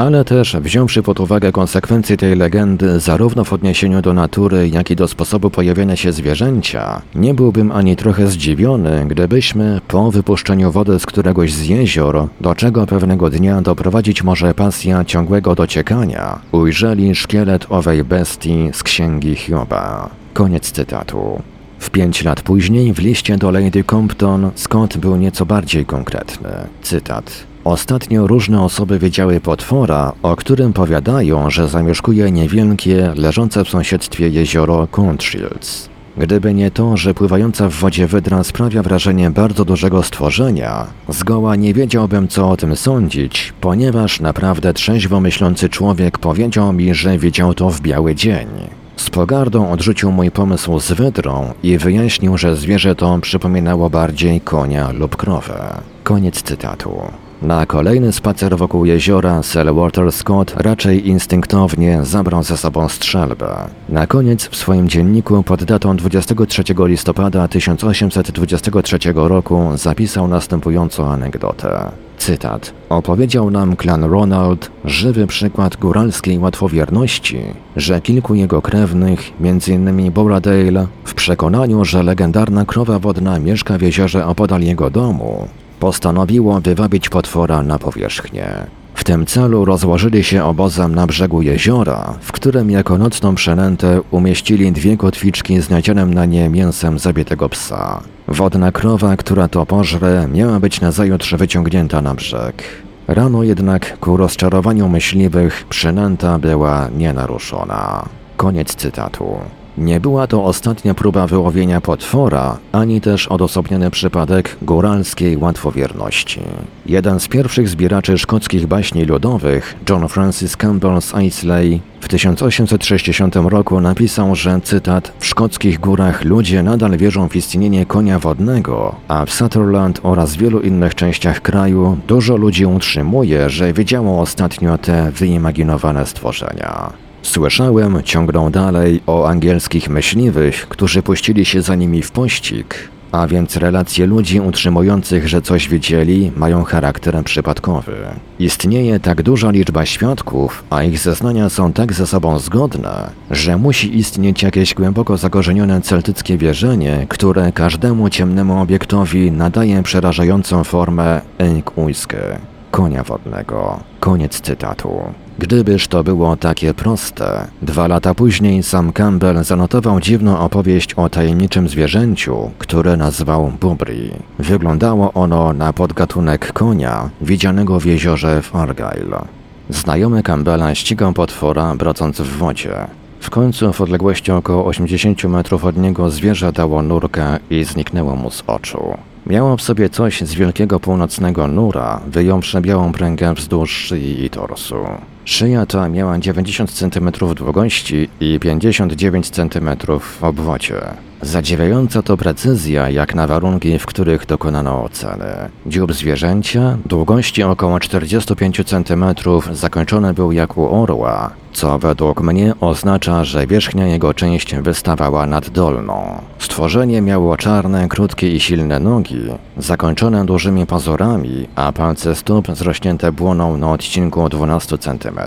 ale 0.00 0.24
też 0.24 0.56
wziąwszy 0.56 1.02
pod 1.02 1.20
uwagę 1.20 1.52
konsekwencje 1.52 2.16
tej 2.16 2.36
legendy 2.36 3.00
zarówno 3.00 3.44
w 3.44 3.52
odniesieniu 3.52 4.02
do 4.02 4.14
natury, 4.14 4.68
jak 4.68 4.90
i 4.90 4.96
do 4.96 5.08
sposobu 5.08 5.50
pojawienia 5.50 5.96
się 5.96 6.12
zwierzęcia, 6.12 7.02
nie 7.14 7.34
byłbym 7.34 7.72
ani 7.72 7.96
trochę 7.96 8.26
zdziwiony, 8.26 9.04
gdybyśmy 9.08 9.80
po 9.88 10.10
wypuszczeniu 10.10 10.72
wody 10.72 10.98
z 10.98 11.06
któregoś 11.06 11.52
z 11.52 11.66
jezior, 11.66 12.28
do 12.40 12.54
czego 12.54 12.86
pewnego 12.86 13.30
dnia 13.30 13.62
doprowadzić 13.62 14.22
może 14.22 14.54
pasja 14.54 15.04
ciągłego 15.04 15.54
dociekania, 15.54 16.38
ujrzeli 16.52 17.14
szkielet 17.14 17.66
owej 17.68 18.04
bestii 18.04 18.70
z 18.72 18.82
księgi 18.82 19.34
Hioba. 19.36 20.10
Koniec 20.34 20.70
cytatu. 20.70 21.42
W 21.78 21.90
pięć 21.90 22.24
lat 22.24 22.42
później 22.42 22.94
w 22.94 22.98
liście 22.98 23.38
do 23.38 23.50
Lady 23.50 23.84
Compton 23.84 24.50
Scott 24.54 24.96
był 24.96 25.16
nieco 25.16 25.46
bardziej 25.46 25.86
konkretny. 25.86 26.50
Cytat. 26.82 27.49
Ostatnio 27.64 28.26
różne 28.26 28.62
osoby 28.62 28.98
widziały 28.98 29.40
potwora, 29.40 30.12
o 30.22 30.36
którym 30.36 30.72
powiadają, 30.72 31.50
że 31.50 31.68
zamieszkuje 31.68 32.30
niewielkie, 32.30 33.12
leżące 33.16 33.64
w 33.64 33.68
sąsiedztwie 33.68 34.28
jezioro 34.28 34.86
Countshields. 34.86 35.88
Gdyby 36.16 36.54
nie 36.54 36.70
to, 36.70 36.96
że 36.96 37.14
pływająca 37.14 37.68
w 37.68 37.72
wodzie 37.72 38.06
wydra 38.06 38.44
sprawia 38.44 38.82
wrażenie 38.82 39.30
bardzo 39.30 39.64
dużego 39.64 40.02
stworzenia, 40.02 40.86
zgoła 41.08 41.56
nie 41.56 41.74
wiedziałbym 41.74 42.28
co 42.28 42.50
o 42.50 42.56
tym 42.56 42.76
sądzić, 42.76 43.52
ponieważ 43.60 44.20
naprawdę 44.20 44.74
trzeźwo 44.74 45.20
myślący 45.20 45.68
człowiek 45.68 46.18
powiedział 46.18 46.72
mi, 46.72 46.94
że 46.94 47.18
widział 47.18 47.54
to 47.54 47.70
w 47.70 47.80
biały 47.80 48.14
dzień. 48.14 48.48
Z 48.96 49.10
pogardą 49.10 49.70
odrzucił 49.70 50.12
mój 50.12 50.30
pomysł 50.30 50.80
z 50.80 50.92
wydrą 50.92 51.52
i 51.62 51.78
wyjaśnił, 51.78 52.38
że 52.38 52.56
zwierzę 52.56 52.94
to 52.94 53.18
przypominało 53.18 53.90
bardziej 53.90 54.40
konia 54.40 54.90
lub 54.92 55.16
krowę. 55.16 55.80
Koniec 56.04 56.42
cytatu. 56.42 57.02
Na 57.42 57.66
kolejny 57.66 58.12
spacer 58.12 58.56
wokół 58.56 58.84
jeziora 58.84 59.42
Sir 59.42 59.74
Walter 59.74 60.12
Scott 60.12 60.54
raczej 60.56 61.08
instynktownie 61.08 62.04
zabrał 62.04 62.42
ze 62.42 62.56
sobą 62.56 62.88
strzelbę. 62.88 63.68
Na 63.88 64.06
koniec 64.06 64.48
w 64.48 64.56
swoim 64.56 64.88
dzienniku 64.88 65.42
pod 65.42 65.64
datą 65.64 65.96
23 65.96 66.62
listopada 66.78 67.48
1823 67.48 68.98
roku 69.14 69.70
zapisał 69.74 70.28
następującą 70.28 71.06
anegdotę. 71.06 71.90
Cytat. 72.18 72.72
Opowiedział 72.88 73.50
nam 73.50 73.76
klan 73.76 74.04
Ronald 74.04 74.70
żywy 74.84 75.26
przykład 75.26 75.76
góralskiej 75.76 76.38
łatwowierności, 76.38 77.40
że 77.76 78.00
kilku 78.00 78.34
jego 78.34 78.62
krewnych, 78.62 79.32
m.in. 79.40 80.12
Boradale, 80.12 80.86
w 81.04 81.14
przekonaniu, 81.14 81.84
że 81.84 82.02
legendarna 82.02 82.64
krowa 82.64 82.98
wodna 82.98 83.38
mieszka 83.38 83.78
w 83.78 83.82
jeziorze 83.82 84.26
opodal 84.26 84.60
jego 84.60 84.90
domu, 84.90 85.48
postanowiło 85.80 86.60
wywabić 86.60 87.08
potwora 87.08 87.62
na 87.62 87.78
powierzchnię. 87.78 88.46
W 88.94 89.04
tym 89.04 89.26
celu 89.26 89.64
rozłożyli 89.64 90.24
się 90.24 90.44
obozem 90.44 90.94
na 90.94 91.06
brzegu 91.06 91.42
jeziora, 91.42 92.14
w 92.20 92.32
którym 92.32 92.70
jako 92.70 92.98
nocną 92.98 93.34
przynętę 93.34 94.00
umieścili 94.10 94.72
dwie 94.72 94.96
kotwiczki 94.96 95.60
z 95.60 95.70
nadzienem 95.70 96.14
na 96.14 96.24
nie 96.24 96.48
mięsem 96.48 96.98
zabitego 96.98 97.48
psa. 97.48 98.00
Wodna 98.28 98.72
krowa, 98.72 99.16
która 99.16 99.48
to 99.48 99.66
pożre, 99.66 100.28
miała 100.32 100.60
być 100.60 100.80
nazajutrz 100.80 101.34
wyciągnięta 101.34 102.02
na 102.02 102.14
brzeg. 102.14 102.62
Rano 103.08 103.42
jednak, 103.42 103.98
ku 103.98 104.16
rozczarowaniu 104.16 104.88
myśliwych, 104.88 105.64
przynęta 105.68 106.38
była 106.38 106.88
nienaruszona. 106.96 108.04
Koniec 108.36 108.74
cytatu. 108.74 109.38
Nie 109.78 110.00
była 110.00 110.26
to 110.26 110.44
ostatnia 110.44 110.94
próba 110.94 111.26
wyłowienia 111.26 111.80
potwora, 111.80 112.58
ani 112.72 113.00
też 113.00 113.28
odosobniony 113.28 113.90
przypadek 113.90 114.56
góralskiej 114.62 115.36
łatwowierności. 115.36 116.40
Jeden 116.86 117.20
z 117.20 117.28
pierwszych 117.28 117.68
zbieraczy 117.68 118.18
szkockich 118.18 118.66
baśni 118.66 119.04
ludowych, 119.04 119.76
John 119.90 120.08
Francis 120.08 120.56
Campbell 120.56 121.02
z 121.02 121.14
Islay, 121.22 121.80
w 122.00 122.08
1860 122.08 123.36
roku 123.36 123.80
napisał, 123.80 124.34
że 124.34 124.60
cytat 124.60 125.12
W 125.18 125.26
szkockich 125.26 125.80
górach 125.80 126.24
ludzie 126.24 126.62
nadal 126.62 126.96
wierzą 126.96 127.28
w 127.28 127.36
istnienie 127.36 127.86
konia 127.86 128.18
wodnego, 128.18 128.94
a 129.08 129.26
w 129.26 129.32
Sutherland 129.32 130.00
oraz 130.02 130.36
wielu 130.36 130.60
innych 130.60 130.94
częściach 130.94 131.40
kraju 131.40 131.98
dużo 132.08 132.36
ludzi 132.36 132.66
utrzymuje, 132.66 133.50
że 133.50 133.72
widziało 133.72 134.20
ostatnio 134.20 134.78
te 134.78 135.10
wyimaginowane 135.10 136.06
stworzenia. 136.06 136.92
Słyszałem, 137.22 138.02
ciągnął 138.02 138.50
dalej, 138.50 139.00
o 139.06 139.28
angielskich 139.28 139.88
myśliwych, 139.88 140.68
którzy 140.68 141.02
puścili 141.02 141.44
się 141.44 141.62
za 141.62 141.74
nimi 141.74 142.02
w 142.02 142.10
pościg 142.10 142.90
a 143.12 143.26
więc 143.26 143.56
relacje 143.56 144.06
ludzi 144.06 144.40
utrzymujących, 144.40 145.28
że 145.28 145.42
coś 145.42 145.68
widzieli, 145.68 146.32
mają 146.36 146.64
charakter 146.64 147.24
przypadkowy. 147.24 147.92
Istnieje 148.38 149.00
tak 149.00 149.22
duża 149.22 149.50
liczba 149.50 149.86
świadków, 149.86 150.64
a 150.70 150.82
ich 150.82 150.98
zeznania 150.98 151.48
są 151.48 151.72
tak 151.72 151.92
ze 151.92 152.06
sobą 152.06 152.38
zgodne, 152.38 153.10
że 153.30 153.56
musi 153.56 153.98
istnieć 153.98 154.42
jakieś 154.42 154.74
głęboko 154.74 155.16
zakorzenione 155.16 155.80
celtyckie 155.80 156.38
wierzenie, 156.38 157.06
które 157.08 157.52
każdemu 157.52 158.10
ciemnemu 158.10 158.62
obiektowi 158.62 159.32
nadaje 159.32 159.82
przerażającą 159.82 160.64
formę 160.64 161.20
Enkujskę, 161.38 162.38
konia 162.70 163.02
wodnego. 163.02 163.80
Koniec 164.00 164.40
cytatu. 164.40 164.90
Gdybyż 165.38 165.88
to 165.88 166.04
było 166.04 166.36
takie 166.36 166.74
proste. 166.74 167.46
Dwa 167.62 167.88
lata 167.88 168.14
później 168.14 168.62
sam 168.62 168.92
Campbell 168.92 169.44
zanotował 169.44 170.00
dziwną 170.00 170.38
opowieść 170.38 170.94
o 170.94 171.08
tajemniczym 171.08 171.68
zwierzęciu, 171.68 172.50
które 172.58 172.96
nazwał 172.96 173.52
Bubri. 173.60 174.10
Wyglądało 174.38 175.12
ono 175.12 175.52
na 175.52 175.72
podgatunek 175.72 176.52
konia, 176.52 177.10
widzianego 177.20 177.80
w 177.80 177.84
jeziorze 177.84 178.42
w 178.42 178.56
Argyle. 178.56 179.24
Znajomy 179.70 180.22
Campbella 180.22 180.74
ścigał 180.74 181.12
potwora, 181.12 181.74
brodząc 181.74 182.20
w 182.20 182.36
wodzie. 182.36 182.74
W 183.20 183.30
końcu 183.30 183.72
w 183.72 183.80
odległości 183.80 184.32
około 184.32 184.66
80 184.66 185.24
metrów 185.24 185.64
od 185.64 185.76
niego 185.76 186.10
zwierzę 186.10 186.52
dało 186.52 186.82
nurkę 186.82 187.38
i 187.50 187.64
zniknęło 187.64 188.16
mu 188.16 188.30
z 188.30 188.42
oczu. 188.46 188.98
Miało 189.26 189.56
w 189.56 189.62
sobie 189.62 189.90
coś 189.90 190.20
z 190.20 190.34
wielkiego 190.34 190.80
północnego 190.80 191.46
nura, 191.46 192.00
wyjąwszy 192.06 192.60
białą 192.60 192.92
pręgę 192.92 193.34
wzdłuż 193.34 193.70
szyi 193.70 194.24
i 194.24 194.30
torsu. 194.30 194.76
Szyja 195.24 195.66
ta 195.66 195.88
miała 195.88 196.18
90 196.18 196.70
cm 196.70 197.10
długości 197.34 198.08
i 198.20 198.38
59 198.40 199.30
cm 199.30 199.70
w 200.00 200.24
obwodzie. 200.24 201.09
Zadziwiająca 201.22 202.02
to 202.02 202.16
precyzja 202.16 202.90
jak 202.90 203.14
na 203.14 203.26
warunki, 203.26 203.78
w 203.78 203.86
których 203.86 204.26
dokonano 204.26 204.84
oceny. 204.84 205.26
Dziób 205.66 205.92
zwierzęcia, 205.92 206.78
długości 206.86 207.42
około 207.42 207.80
45 207.80 208.62
cm, 208.66 209.04
zakończony 209.52 210.14
był 210.14 210.32
jak 210.32 210.56
u 210.56 210.82
orła, 210.82 211.30
co 211.52 211.78
według 211.78 212.20
mnie 212.20 212.54
oznacza, 212.60 213.24
że 213.24 213.46
wierzchnia 213.46 213.86
jego 213.86 214.14
część 214.14 214.54
wystawała 214.54 215.26
nad 215.26 215.50
dolną. 215.50 216.22
Stworzenie 216.38 217.00
miało 217.00 217.36
czarne, 217.36 217.88
krótkie 217.88 218.32
i 218.36 218.40
silne 218.40 218.80
nogi, 218.80 219.22
zakończone 219.56 220.26
dużymi 220.26 220.66
pazurami, 220.66 221.48
a 221.54 221.72
palce 221.72 222.14
stóp 222.14 222.48
zrośnięte 222.52 223.12
błoną 223.12 223.56
na 223.56 223.70
odcinku 223.70 224.28
12 224.28 224.78
cm. 224.78 225.18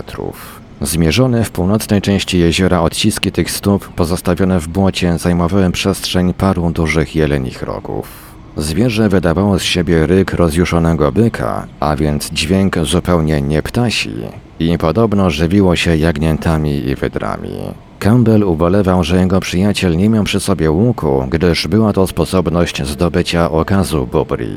Zmierzone 0.84 1.44
w 1.44 1.50
północnej 1.50 2.02
części 2.02 2.38
jeziora 2.38 2.80
odciski 2.80 3.32
tych 3.32 3.50
stóp 3.50 3.88
pozostawione 3.88 4.60
w 4.60 4.68
błocie 4.68 5.18
zajmowały 5.18 5.70
przestrzeń 5.70 6.34
paru 6.34 6.70
dużych 6.70 7.16
jelenich 7.16 7.62
rogów. 7.62 8.08
Zwierzę 8.56 9.08
wydawało 9.08 9.58
z 9.58 9.62
siebie 9.62 10.06
ryk 10.06 10.32
rozjuszonego 10.32 11.12
byka, 11.12 11.66
a 11.80 11.96
więc 11.96 12.30
dźwięk 12.30 12.78
zupełnie 12.78 13.42
nie 13.42 13.62
ptasi 13.62 14.12
i 14.58 14.78
podobno 14.78 15.30
żywiło 15.30 15.76
się 15.76 15.96
jagniętami 15.96 16.88
i 16.88 16.94
wydrami. 16.94 17.50
Campbell 17.98 18.44
ubolewał, 18.44 19.04
że 19.04 19.20
jego 19.20 19.40
przyjaciel 19.40 19.96
nie 19.96 20.08
miał 20.08 20.24
przy 20.24 20.40
sobie 20.40 20.70
łuku, 20.70 21.24
gdyż 21.30 21.68
była 21.68 21.92
to 21.92 22.06
sposobność 22.06 22.86
zdobycia 22.86 23.50
okazu 23.50 24.06
Bubri. 24.06 24.56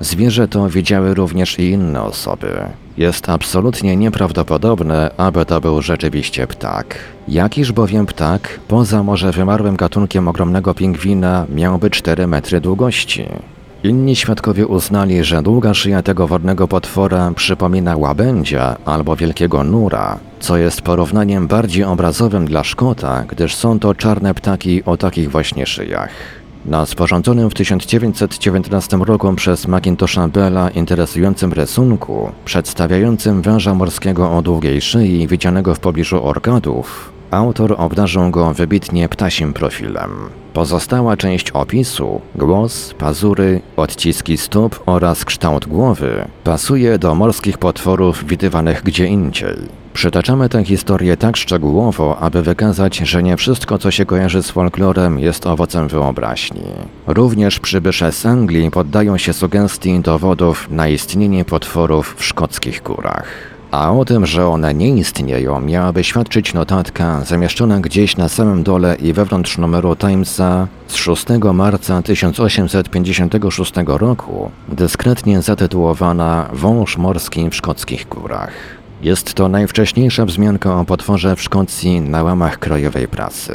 Zwierzę 0.00 0.48
to 0.48 0.68
widziały 0.68 1.14
również 1.14 1.58
i 1.58 1.70
inne 1.70 2.02
osoby. 2.02 2.52
Jest 2.98 3.28
absolutnie 3.28 3.96
nieprawdopodobne, 3.96 5.10
aby 5.16 5.46
to 5.46 5.60
był 5.60 5.82
rzeczywiście 5.82 6.46
ptak. 6.46 6.98
Jakiż 7.28 7.72
bowiem 7.72 8.06
ptak, 8.06 8.60
poza 8.68 9.02
może 9.02 9.32
wymarłym 9.32 9.76
gatunkiem 9.76 10.28
ogromnego 10.28 10.74
pingwina, 10.74 11.46
miałby 11.54 11.90
4 11.90 12.26
metry 12.26 12.60
długości? 12.60 13.26
Inni 13.84 14.16
świadkowie 14.16 14.66
uznali, 14.66 15.24
że 15.24 15.42
długa 15.42 15.74
szyja 15.74 16.02
tego 16.02 16.26
wodnego 16.26 16.68
potwora 16.68 17.32
przypomina 17.36 17.96
łabędzia 17.96 18.76
albo 18.84 19.16
wielkiego 19.16 19.64
nura, 19.64 20.18
co 20.40 20.56
jest 20.56 20.82
porównaniem 20.82 21.46
bardziej 21.46 21.84
obrazowym 21.84 22.46
dla 22.46 22.64
Szkota, 22.64 23.24
gdyż 23.28 23.54
są 23.54 23.78
to 23.78 23.94
czarne 23.94 24.34
ptaki 24.34 24.84
o 24.84 24.96
takich 24.96 25.30
właśnie 25.30 25.66
szyjach. 25.66 26.10
Na 26.66 26.86
sporządzonym 26.86 27.50
w 27.50 27.54
1919 27.54 28.96
roku 28.96 29.34
przez 29.34 29.66
Macintosha 29.66 30.28
Bella 30.28 30.70
interesującym 30.70 31.52
rysunku, 31.52 32.32
przedstawiającym 32.44 33.42
węża 33.42 33.74
morskiego 33.74 34.36
o 34.36 34.42
długiej 34.42 34.80
szyi 34.80 35.26
widzianego 35.26 35.74
w 35.74 35.80
pobliżu 35.80 36.26
orkadów, 36.26 37.12
autor 37.30 37.74
obdarzył 37.78 38.30
go 38.30 38.54
wybitnie 38.54 39.08
ptasim 39.08 39.52
profilem. 39.52 40.10
Pozostała 40.52 41.16
część 41.16 41.50
opisu, 41.50 42.20
głos, 42.34 42.94
pazury, 42.98 43.60
odciski 43.76 44.36
stóp 44.36 44.82
oraz 44.86 45.24
kształt 45.24 45.66
głowy 45.66 46.28
pasuje 46.44 46.98
do 46.98 47.14
morskich 47.14 47.58
potworów 47.58 48.24
widywanych 48.24 48.82
gdzie 48.82 49.06
indziej. 49.06 49.85
Przytaczamy 49.96 50.48
tę 50.48 50.64
historię 50.64 51.16
tak 51.16 51.36
szczegółowo, 51.36 52.18
aby 52.18 52.42
wykazać, 52.42 52.96
że 52.96 53.22
nie 53.22 53.36
wszystko, 53.36 53.78
co 53.78 53.90
się 53.90 54.06
kojarzy 54.06 54.42
z 54.42 54.50
folklorem, 54.50 55.18
jest 55.18 55.46
owocem 55.46 55.88
wyobraźni. 55.88 56.62
Również 57.06 57.60
przybysze 57.60 58.12
z 58.12 58.26
Anglii 58.26 58.70
poddają 58.70 59.18
się 59.18 59.32
sugestii 59.32 60.00
dowodów 60.00 60.70
na 60.70 60.88
istnienie 60.88 61.44
potworów 61.44 62.14
w 62.18 62.24
szkockich 62.24 62.82
górach. 62.82 63.26
A 63.70 63.92
o 63.92 64.04
tym, 64.04 64.26
że 64.26 64.46
one 64.46 64.74
nie 64.74 64.88
istnieją, 64.88 65.60
miałaby 65.60 66.04
świadczyć 66.04 66.54
notatka 66.54 67.20
zamieszczona 67.24 67.80
gdzieś 67.80 68.16
na 68.16 68.28
samym 68.28 68.62
dole 68.62 68.96
i 69.02 69.12
wewnątrz 69.12 69.58
numeru 69.58 69.96
Timesa 69.96 70.66
z 70.86 70.94
6 70.94 71.26
marca 71.54 72.02
1856 72.02 73.72
roku, 73.86 74.50
dyskretnie 74.68 75.42
zatytułowana 75.42 76.48
Wąż 76.52 76.96
morski 76.96 77.50
w 77.50 77.54
szkockich 77.54 78.08
górach. 78.08 78.75
Jest 79.06 79.34
to 79.34 79.48
najwcześniejsza 79.48 80.24
wzmianka 80.24 80.80
o 80.80 80.84
potworze 80.84 81.36
w 81.36 81.42
Szkocji 81.42 82.00
na 82.00 82.22
łamach 82.22 82.58
krajowej 82.58 83.08
prasy. 83.08 83.52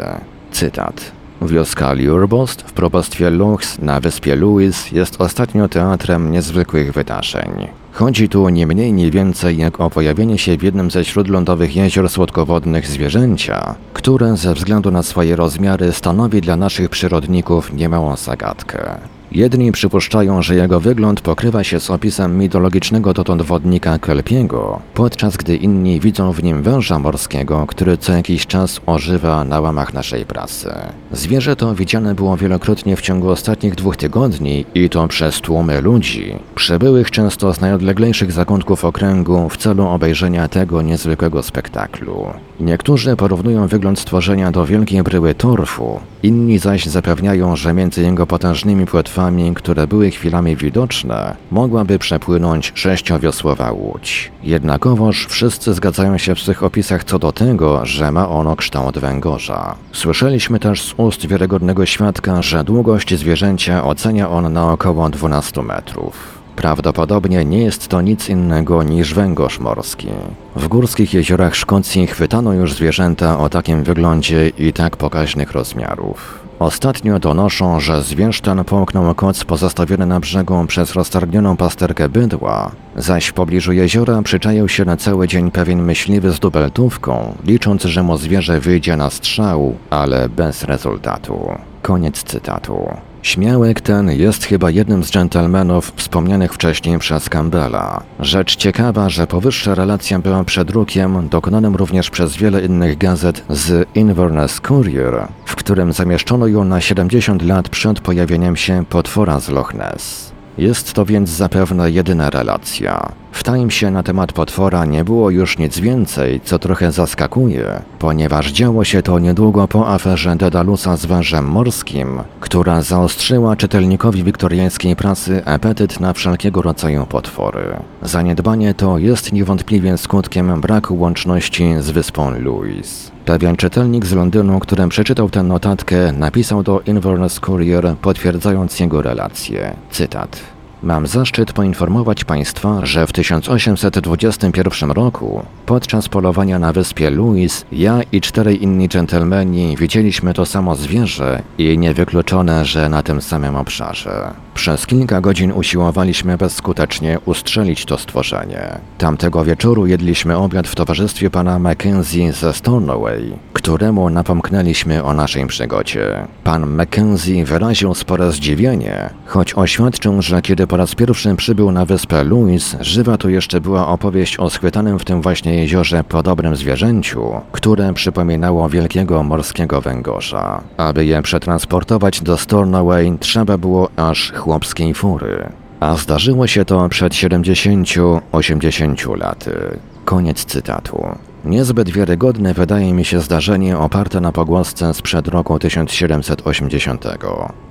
Cytat. 0.52 1.12
Wioska 1.42 1.94
Liurbost 1.94 2.62
w 2.62 2.74
probostwie 2.74 3.30
Luchs 3.30 3.80
na 3.80 4.00
wyspie 4.00 4.36
Lewis 4.36 4.92
jest 4.92 5.22
ostatnio 5.22 5.68
teatrem 5.68 6.32
niezwykłych 6.32 6.94
wydarzeń. 6.94 7.68
Chodzi 7.92 8.30
tu 8.30 8.50
nie 8.50 8.68
mniej 8.68 8.94
nie 8.94 9.12
więcej 9.12 9.58
jak 9.58 9.80
o 9.80 9.90
pojawienie 9.90 10.38
się 10.38 10.58
w 10.58 10.64
jednym 10.64 10.92
ze 10.92 11.06
śródlądowych 11.06 11.76
jezior 11.76 12.10
słodkowodnych 12.10 12.88
zwierzęcia, 12.88 13.76
które 13.94 14.38
ze 14.38 14.54
względu 14.54 14.92
na 14.92 15.04
swoje 15.04 15.36
rozmiary 15.36 15.92
stanowi 15.92 16.42
dla 16.42 16.56
naszych 16.56 16.90
przyrodników 16.90 17.74
niemałą 17.74 18.16
zagadkę. 18.16 19.00
Jedni 19.32 19.72
przypuszczają, 19.72 20.42
że 20.42 20.56
jego 20.56 20.80
wygląd 20.80 21.22
pokrywa 21.22 21.64
się 21.64 21.80
z 21.80 21.90
opisem 21.90 22.38
mitologicznego 22.38 23.14
dotąd 23.14 23.42
wodnika 23.42 24.00
Kelpiego, 24.00 24.82
podczas 24.94 25.38
gdy 25.38 25.56
inni 25.56 26.00
widzą 26.00 26.32
w 26.32 26.44
nim 26.44 26.64
węża 26.64 27.00
morskiego, 27.00 27.66
który 27.68 27.98
co 27.98 28.14
jakiś 28.14 28.48
czas 28.48 28.82
ożywa 28.86 29.44
na 29.44 29.60
łamach 29.60 29.94
naszej 29.94 30.26
prasy. 30.26 30.74
Zwierzę 31.14 31.56
to 31.56 31.76
widziane 31.76 32.16
było 32.16 32.38
wielokrotnie 32.38 32.96
w 32.96 33.02
ciągu 33.02 33.30
ostatnich 33.30 33.76
dwóch 33.76 33.98
tygodni 33.98 34.66
i 34.76 34.90
to 34.90 35.08
przez 35.08 35.42
tłumy 35.42 35.82
ludzi, 35.82 36.36
przybyłych 36.56 37.12
często 37.12 37.54
z 37.54 37.62
najodleglejszych 37.62 38.32
zakątków 38.32 38.86
okręgu 38.86 39.50
w 39.50 39.58
celu 39.58 39.88
obejrzenia 39.88 40.48
tego 40.48 40.82
niezwykłego 40.82 41.44
spektaklu. 41.44 42.26
Niektórzy 42.60 43.16
porównują 43.16 43.68
wygląd 43.68 44.00
stworzenia 44.00 44.52
do 44.52 44.66
wielkiej 44.66 45.04
bryły 45.04 45.36
torfu, 45.36 46.00
inni 46.24 46.58
zaś 46.58 46.86
zapewniają, 46.86 47.56
że 47.56 47.74
między 47.74 48.02
jego 48.02 48.28
potężnymi 48.28 48.86
płetwami, 48.86 49.54
które 49.54 49.88
były 49.88 50.12
chwilami 50.12 50.56
widoczne, 50.56 51.36
mogłaby 51.52 52.00
przepłynąć 52.00 52.72
sześciowiosłowa 52.76 53.72
łódź. 53.72 54.32
Jednakowoż 54.44 55.28
wszyscy 55.30 55.74
zgadzają 55.74 56.18
się 56.18 56.36
w 56.36 56.40
swych 56.40 56.64
opisach 56.64 57.04
co 57.04 57.20
do 57.20 57.32
tego, 57.32 57.86
że 57.86 58.12
ma 58.12 58.30
ono 58.30 58.56
kształt 58.56 59.00
węgorza. 59.00 59.76
Słyszeliśmy 59.92 60.60
też 60.60 60.82
z 60.82 60.94
ust 61.02 61.28
wiarygodnego 61.28 61.86
świadka, 61.86 62.42
że 62.42 62.64
długość 62.64 63.16
zwierzęcia 63.16 63.84
ocenia 63.84 64.30
on 64.30 64.54
na 64.54 64.72
około 64.72 65.10
12 65.10 65.64
metrów. 65.64 66.42
Prawdopodobnie 66.56 67.46
nie 67.46 67.64
jest 67.64 67.88
to 67.88 68.02
nic 68.02 68.30
innego 68.30 68.84
niż 68.84 69.14
węgorz 69.14 69.60
morski. 69.60 70.08
W 70.56 70.68
górskich 70.68 71.14
jeziorach 71.14 71.56
Szkocji 71.56 72.08
chwytano 72.08 72.54
już 72.54 72.74
zwierzęta 72.74 73.40
o 73.40 73.50
takim 73.50 73.84
wyglądzie 73.84 74.50
i 74.50 74.74
tak 74.74 74.98
pokaźnych 74.98 75.52
rozmiarów. 75.52 76.41
Ostatnio 76.62 77.20
donoszą, 77.20 77.80
że 77.80 78.04
zwierz 78.04 78.42
ten 78.42 78.64
połknął 78.64 79.16
koc 79.16 79.44
pozostawiony 79.44 80.06
na 80.06 80.20
brzegu 80.20 80.66
przez 80.68 80.94
roztargnioną 80.94 81.58
pasterkę 81.58 82.10
bydła, 82.10 82.72
zaś 82.96 83.28
w 83.28 83.34
pobliżu 83.34 83.72
jeziora 83.72 84.22
przyczaił 84.22 84.68
się 84.68 84.86
na 84.86 84.98
cały 84.98 85.28
dzień 85.28 85.52
pewien 85.52 85.84
myśliwy 85.84 86.32
z 86.32 86.40
dubeltówką, 86.40 87.36
licząc, 87.44 87.84
że 87.84 88.04
mu 88.04 88.18
zwierzę 88.18 88.60
wyjdzie 88.60 88.98
na 88.98 89.10
strzał, 89.10 89.76
ale 89.90 90.30
bez 90.30 90.64
rezultatu. 90.64 91.50
Koniec 91.82 92.24
cytatu. 92.24 93.11
Śmiałek 93.24 93.82
ten 93.82 94.12
jest 94.12 94.46
chyba 94.46 94.70
jednym 94.70 95.04
z 95.04 95.12
dżentelmenów 95.12 95.94
wspomnianych 95.96 96.54
wcześniej 96.54 97.00
przez 97.00 97.30
Campbella. 97.30 98.04
Rzecz 98.20 98.56
ciekawa, 98.56 99.10
że 99.10 99.28
powyższa 99.28 99.76
relacja 99.76 100.20
była 100.20 100.44
przedrukiem 100.44 101.30
dokonanym 101.30 101.76
również 101.76 102.10
przez 102.10 102.38
wiele 102.38 102.62
innych 102.62 102.98
gazet 102.98 103.44
z 103.50 103.88
Inverness 103.96 104.62
Courier, 104.62 105.28
w 105.46 105.56
którym 105.56 105.94
zamieszczono 105.94 106.48
ją 106.48 106.64
na 106.64 106.82
70 106.82 107.42
lat 107.42 107.70
przed 107.70 108.00
pojawieniem 108.00 108.56
się 108.56 108.86
potwora 108.90 109.40
z 109.40 109.50
Loch 109.50 109.74
Ness. 109.74 110.32
Jest 110.58 110.94
to 110.94 111.06
więc 111.06 111.30
zapewne 111.30 111.92
jedyna 111.92 112.30
relacja. 112.30 113.21
W 113.32 113.44
Timesie 113.44 113.92
na 113.92 114.04
temat 114.04 114.34
potwora 114.34 114.86
nie 114.86 115.04
było 115.04 115.30
już 115.30 115.58
nic 115.58 115.80
więcej, 115.80 116.42
co 116.44 116.60
trochę 116.60 116.92
zaskakuje, 116.92 117.82
ponieważ 118.00 118.52
działo 118.52 118.84
się 118.84 119.02
to 119.02 119.20
niedługo 119.20 119.68
po 119.68 119.88
aferze 119.88 120.36
Dedalusa 120.36 120.98
z 120.98 121.06
wężem 121.06 121.46
morskim, 121.46 122.20
która 122.40 122.82
zaostrzyła 122.82 123.56
czytelnikowi 123.56 124.24
wiktoriańskiej 124.24 124.96
prasy 124.96 125.46
apetyt 125.46 126.00
na 126.00 126.14
wszelkiego 126.14 126.62
rodzaju 126.62 127.06
potwory. 127.06 127.64
Zaniedbanie 128.02 128.74
to 128.74 128.98
jest 128.98 129.34
niewątpliwie 129.34 129.98
skutkiem 129.98 130.62
braku 130.62 131.00
łączności 131.00 131.74
z 131.80 131.90
wyspą 131.92 132.32
Louis. 132.40 133.12
Pewien 133.26 133.56
czytelnik 133.56 134.06
z 134.06 134.14
Londynu, 134.14 134.60
którym 134.60 134.90
przeczytał 134.90 135.30
tę 135.30 135.44
notatkę, 135.44 136.12
napisał 136.12 136.64
do 136.64 136.82
Inverness 136.86 137.40
Courier, 137.40 137.96
potwierdzając 138.02 138.80
jego 138.80 139.02
relację. 139.02 139.76
Cytat. 139.92 140.61
Mam 140.84 141.08
zaszczyt 141.08 141.54
poinformować 141.54 142.24
Państwa, 142.24 142.86
że 142.86 143.08
w 143.08 143.12
1821 143.14 144.92
roku, 144.92 145.46
podczas 145.72 146.10
polowania 146.10 146.60
na 146.60 146.74
wyspie 146.74 147.10
Louis, 147.10 147.66
ja 147.72 148.00
i 148.12 148.22
czterej 148.22 148.64
inni 148.64 148.90
dżentelmeni 148.90 149.78
widzieliśmy 149.78 150.34
to 150.34 150.46
samo 150.46 150.76
zwierzę 150.76 151.42
i 151.58 151.78
niewykluczone, 151.78 152.66
że 152.66 152.90
na 152.90 153.04
tym 153.04 153.22
samym 153.22 153.56
obszarze. 153.56 154.34
Przez 154.54 154.86
kilka 154.86 155.22
godzin 155.22 155.52
usiłowaliśmy 155.52 156.38
bezskutecznie 156.38 157.20
ustrzelić 157.26 157.86
to 157.86 157.98
stworzenie. 157.98 158.80
Tamtego 158.98 159.44
wieczoru 159.44 159.88
jedliśmy 159.88 160.38
obiad 160.38 160.68
w 160.68 160.76
towarzystwie 160.76 161.30
pana 161.30 161.60
Mackenzie 161.60 162.34
ze 162.34 162.54
Stornoway, 162.54 163.34
któremu 163.54 164.10
napomknęliśmy 164.10 165.04
o 165.04 165.14
naszej 165.14 165.48
przygodzie. 165.48 166.28
Pan 166.44 166.70
Mackenzie 166.70 167.46
wyraził 167.46 167.94
spore 167.94 168.32
zdziwienie, 168.32 169.10
choć 169.26 169.54
oświadczył, 169.54 170.22
że 170.22 170.42
kiedy 170.42 170.68
po 170.68 170.78
raz 170.78 170.96
pierwszy 170.96 171.36
przybył 171.36 171.72
na 171.72 171.86
wyspę 171.86 172.24
Louis, 172.24 172.76
żywa 172.80 173.18
tu 173.18 173.30
jeszcze 173.30 173.62
była 173.62 173.88
opowieść 173.88 174.38
o 174.38 174.50
schwytanym 174.50 175.00
w 175.00 175.06
tym 175.06 175.22
właśnie 175.22 175.61
jeziorze 175.62 176.04
podobnym 176.04 176.56
zwierzęciu, 176.56 177.32
które 177.52 177.94
przypominało 177.94 178.70
wielkiego 178.70 179.24
morskiego 179.24 179.82
węgorza. 179.82 180.62
Aby 180.78 181.06
je 181.06 181.22
przetransportować 181.22 182.22
do 182.22 182.38
Stornoway 182.38 183.18
trzeba 183.20 183.58
było 183.58 183.90
aż 183.98 184.32
chłopskiej 184.32 184.94
fury. 184.94 185.50
A 185.80 185.96
zdarzyło 185.96 186.48
się 186.48 186.66
to 186.66 186.90
przed 186.90 187.14
70-80 187.14 189.18
laty. 189.18 189.80
Koniec 190.06 190.46
cytatu. 190.46 191.06
Niezbyt 191.46 191.90
wiarygodne 191.90 192.54
wydaje 192.54 192.94
mi 192.94 193.06
się 193.06 193.22
zdarzenie 193.22 193.78
oparte 193.78 194.22
na 194.22 194.32
pogłosce 194.32 194.94
sprzed 194.94 195.28
roku 195.28 195.60
1780. 195.60 197.06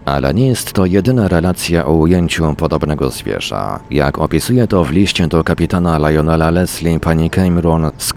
Ale 0.04 0.34
nie 0.34 0.46
jest 0.46 0.72
to 0.72 0.86
jedyna 0.86 1.28
relacja 1.28 1.86
o 1.86 1.92
ujęciu 1.92 2.54
podobnego 2.54 3.10
zwierza. 3.10 3.80
Jak 3.90 4.18
opisuje 4.18 4.66
to 4.66 4.84
w 4.84 4.90
liście 4.90 5.28
do 5.28 5.44
kapitana 5.44 5.98
Lionela 6.10 6.50
Leslie 6.50 7.00
pani 7.00 7.30
Cameron 7.30 7.90
z 7.98 8.12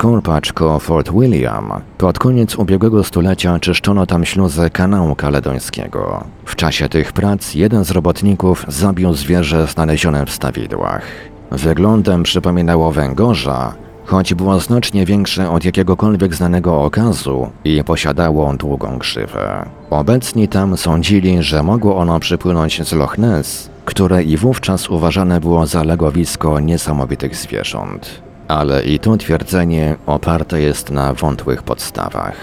koło 0.53 0.79
Fort 0.79 1.11
William, 1.11 1.71
pod 1.97 2.19
koniec 2.19 2.55
ubiegłego 2.55 3.03
stulecia 3.03 3.59
czyszczono 3.59 4.05
tam 4.05 4.25
śluzę 4.25 4.69
kanału 4.69 5.15
kaledońskiego. 5.15 6.23
W 6.45 6.55
czasie 6.55 6.89
tych 6.89 7.13
prac 7.13 7.55
jeden 7.55 7.85
z 7.85 7.91
robotników 7.91 8.65
zabił 8.67 9.13
zwierzę 9.13 9.67
znalezione 9.67 10.25
w 10.25 10.31
stawidłach. 10.31 11.03
Wyglądem 11.51 12.23
przypominało 12.23 12.91
węgorza, 12.91 13.73
choć 14.05 14.33
było 14.33 14.59
znacznie 14.59 15.05
większe 15.05 15.49
od 15.49 15.65
jakiegokolwiek 15.65 16.35
znanego 16.35 16.81
okazu 16.81 17.49
i 17.65 17.83
posiadało 17.83 18.53
długą 18.53 18.99
krzywę. 18.99 19.65
Obecni 19.89 20.47
tam 20.47 20.77
sądzili, 20.77 21.43
że 21.43 21.63
mogło 21.63 21.97
ono 21.97 22.19
przypłynąć 22.19 22.87
z 22.87 22.93
Loch 22.93 23.17
Ness, 23.17 23.69
które 23.85 24.23
i 24.23 24.37
wówczas 24.37 24.89
uważane 24.89 25.39
było 25.39 25.65
za 25.65 25.83
legowisko 25.83 26.59
niesamowitych 26.59 27.35
zwierząt. 27.35 28.21
Ale 28.47 28.83
i 28.83 28.99
to 28.99 29.17
twierdzenie 29.17 29.95
oparte 30.05 30.61
jest 30.61 30.91
na 30.91 31.13
wątłych 31.13 31.63
podstawach. 31.63 32.35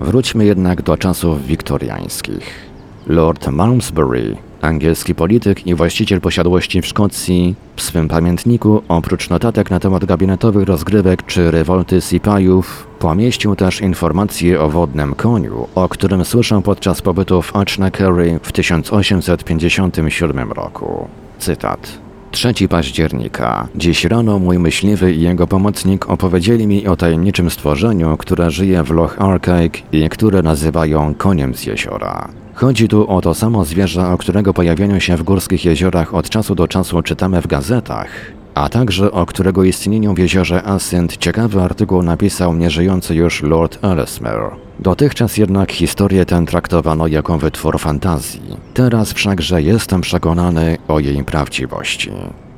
Wróćmy 0.00 0.44
jednak 0.44 0.82
do 0.82 0.96
czasów 0.96 1.46
wiktoriańskich. 1.46 2.70
Lord 3.06 3.48
Malmesbury 3.48 4.36
Angielski 4.60 5.14
polityk 5.14 5.66
i 5.66 5.74
właściciel 5.74 6.20
posiadłości 6.20 6.82
w 6.82 6.86
Szkocji 6.86 7.54
w 7.76 7.82
swym 7.82 8.08
pamiętniku, 8.08 8.82
oprócz 8.88 9.30
notatek 9.30 9.70
na 9.70 9.80
temat 9.80 10.04
gabinetowych 10.04 10.68
rozgrywek 10.68 11.26
czy 11.26 11.50
rewolty 11.50 12.00
Sipajów, 12.00 12.86
pomieścił 12.98 13.56
też 13.56 13.80
informacje 13.80 14.60
o 14.60 14.70
wodnym 14.70 15.14
koniu, 15.14 15.68
o 15.74 15.88
którym 15.88 16.24
słyszę 16.24 16.62
podczas 16.62 17.02
pobytu 17.02 17.42
w 17.42 17.56
Achnacarry 17.56 18.40
w 18.42 18.52
1857 18.52 20.52
roku. 20.52 21.08
Cytat. 21.38 21.98
3 22.30 22.68
października. 22.68 23.68
Dziś 23.76 24.04
rano 24.04 24.38
mój 24.38 24.58
myśliwy 24.58 25.14
i 25.14 25.20
jego 25.20 25.46
pomocnik 25.46 26.10
opowiedzieli 26.10 26.66
mi 26.66 26.86
o 26.86 26.96
tajemniczym 26.96 27.50
stworzeniu, 27.50 28.16
które 28.16 28.50
żyje 28.50 28.82
w 28.82 28.90
Loch 28.90 29.20
Arkaik 29.20 29.82
i 29.92 30.08
które 30.08 30.42
nazywają 30.42 31.14
koniem 31.14 31.54
z 31.54 31.66
jeziora. 31.66 32.28
Chodzi 32.60 32.88
tu 32.88 33.08
o 33.08 33.20
to 33.20 33.34
samo 33.34 33.64
zwierzę, 33.64 34.08
o 34.08 34.18
którego 34.18 34.54
pojawieniu 34.54 35.00
się 35.00 35.16
w 35.16 35.22
górskich 35.22 35.64
jeziorach 35.64 36.14
od 36.14 36.30
czasu 36.30 36.54
do 36.54 36.68
czasu 36.68 37.02
czytamy 37.02 37.42
w 37.42 37.46
gazetach, 37.46 38.08
a 38.54 38.68
także 38.68 39.12
o 39.12 39.26
którego 39.26 39.64
istnieniu 39.64 40.14
w 40.14 40.18
jeziorze 40.18 40.62
Assynt 40.62 41.16
ciekawy 41.16 41.62
artykuł 41.62 42.02
napisał 42.02 42.54
nieżyjący 42.54 43.14
już 43.14 43.42
Lord 43.42 43.84
Ellesmere. 43.84 44.50
Dotychczas 44.78 45.36
jednak 45.36 45.72
historię 45.72 46.26
tę 46.26 46.44
traktowano 46.46 47.06
jako 47.06 47.38
wytwór 47.38 47.78
fantazji. 47.78 48.56
Teraz 48.74 49.12
wszakże 49.12 49.62
jestem 49.62 50.00
przekonany 50.00 50.78
o 50.88 50.98
jej 50.98 51.24
prawdziwości. 51.24 52.10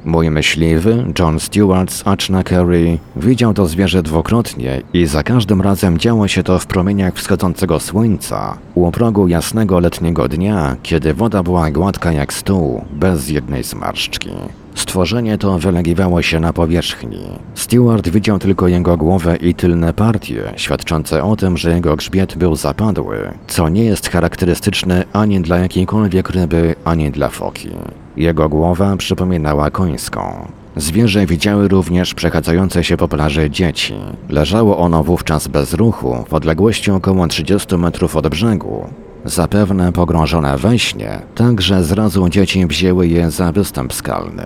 Mój 0.04 0.30
myśliwy, 0.30 1.04
John 1.18 1.40
Stewart 1.40 1.92
z 1.92 2.06
Achnacarry, 2.06 2.98
widział 3.16 3.54
to 3.54 3.66
zwierzę 3.66 4.02
dwukrotnie 4.02 4.82
i 4.92 5.06
za 5.06 5.22
każdym 5.22 5.60
razem 5.60 5.98
działo 5.98 6.28
się 6.28 6.42
to 6.42 6.58
w 6.58 6.66
promieniach 6.66 7.14
wschodzącego 7.14 7.80
słońca, 7.80 8.58
u 8.74 8.90
progu 8.90 9.28
jasnego 9.28 9.80
letniego 9.80 10.28
dnia, 10.28 10.76
kiedy 10.82 11.14
woda 11.14 11.42
była 11.42 11.70
gładka 11.70 12.12
jak 12.12 12.32
stół, 12.32 12.84
bez 12.92 13.28
jednej 13.28 13.62
zmarszczki. 13.62 14.30
Stworzenie 14.74 15.38
to 15.38 15.58
wylegiwało 15.58 16.22
się 16.22 16.40
na 16.40 16.52
powierzchni. 16.52 17.18
Stewart 17.54 18.08
widział 18.08 18.38
tylko 18.38 18.68
jego 18.68 18.96
głowę 18.96 19.36
i 19.36 19.54
tylne 19.54 19.92
partie, 19.92 20.52
świadczące 20.56 21.24
o 21.24 21.36
tym, 21.36 21.56
że 21.56 21.74
jego 21.74 21.96
grzbiet 21.96 22.36
był 22.36 22.56
zapadły, 22.56 23.16
co 23.46 23.68
nie 23.68 23.84
jest 23.84 24.08
charakterystyczne 24.08 25.04
ani 25.12 25.40
dla 25.40 25.58
jakiejkolwiek 25.58 26.30
ryby, 26.30 26.74
ani 26.84 27.10
dla 27.10 27.28
foki. 27.28 27.70
Jego 28.16 28.48
głowa 28.48 28.96
przypominała 28.96 29.70
końską. 29.70 30.48
Zwierzę 30.76 31.26
widziały 31.26 31.68
również 31.68 32.14
przechadzające 32.14 32.84
się 32.84 32.96
po 32.96 33.08
plaży 33.08 33.50
dzieci. 33.50 33.94
Leżało 34.28 34.78
ono 34.78 35.04
wówczas 35.04 35.48
bez 35.48 35.74
ruchu, 35.74 36.24
w 36.28 36.34
odległości 36.34 36.90
około 36.90 37.28
30 37.28 37.76
metrów 37.76 38.16
od 38.16 38.28
brzegu. 38.28 38.86
Zapewne 39.24 39.92
pogrążone 39.92 40.58
we 40.58 40.78
śnie, 40.78 41.18
tak 41.34 41.60
że 41.60 41.84
zrazu 41.84 42.28
dzieci 42.28 42.66
wzięły 42.66 43.08
je 43.08 43.30
za 43.30 43.52
występ 43.52 43.92
skalny. 43.92 44.44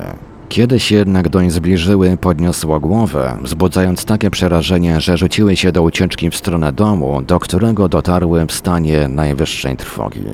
Kiedy 0.49 0.81
się 0.81 0.97
jednak 0.97 1.29
doń 1.29 1.51
zbliżyły, 1.51 2.17
podniosło 2.17 2.81
głowę, 2.81 3.37
wzbudzając 3.43 4.05
takie 4.05 4.31
przerażenie, 4.31 5.01
że 5.01 5.17
rzuciły 5.17 5.57
się 5.57 5.73
do 5.73 5.83
ucieczki 5.83 6.31
w 6.31 6.37
stronę 6.37 6.73
domu, 6.73 7.23
do 7.23 7.41
którego 7.41 7.89
dotarły 7.89 8.47
w 8.47 8.53
stanie 8.53 9.09
najwyższej 9.09 9.77
trwogi. 9.77 10.25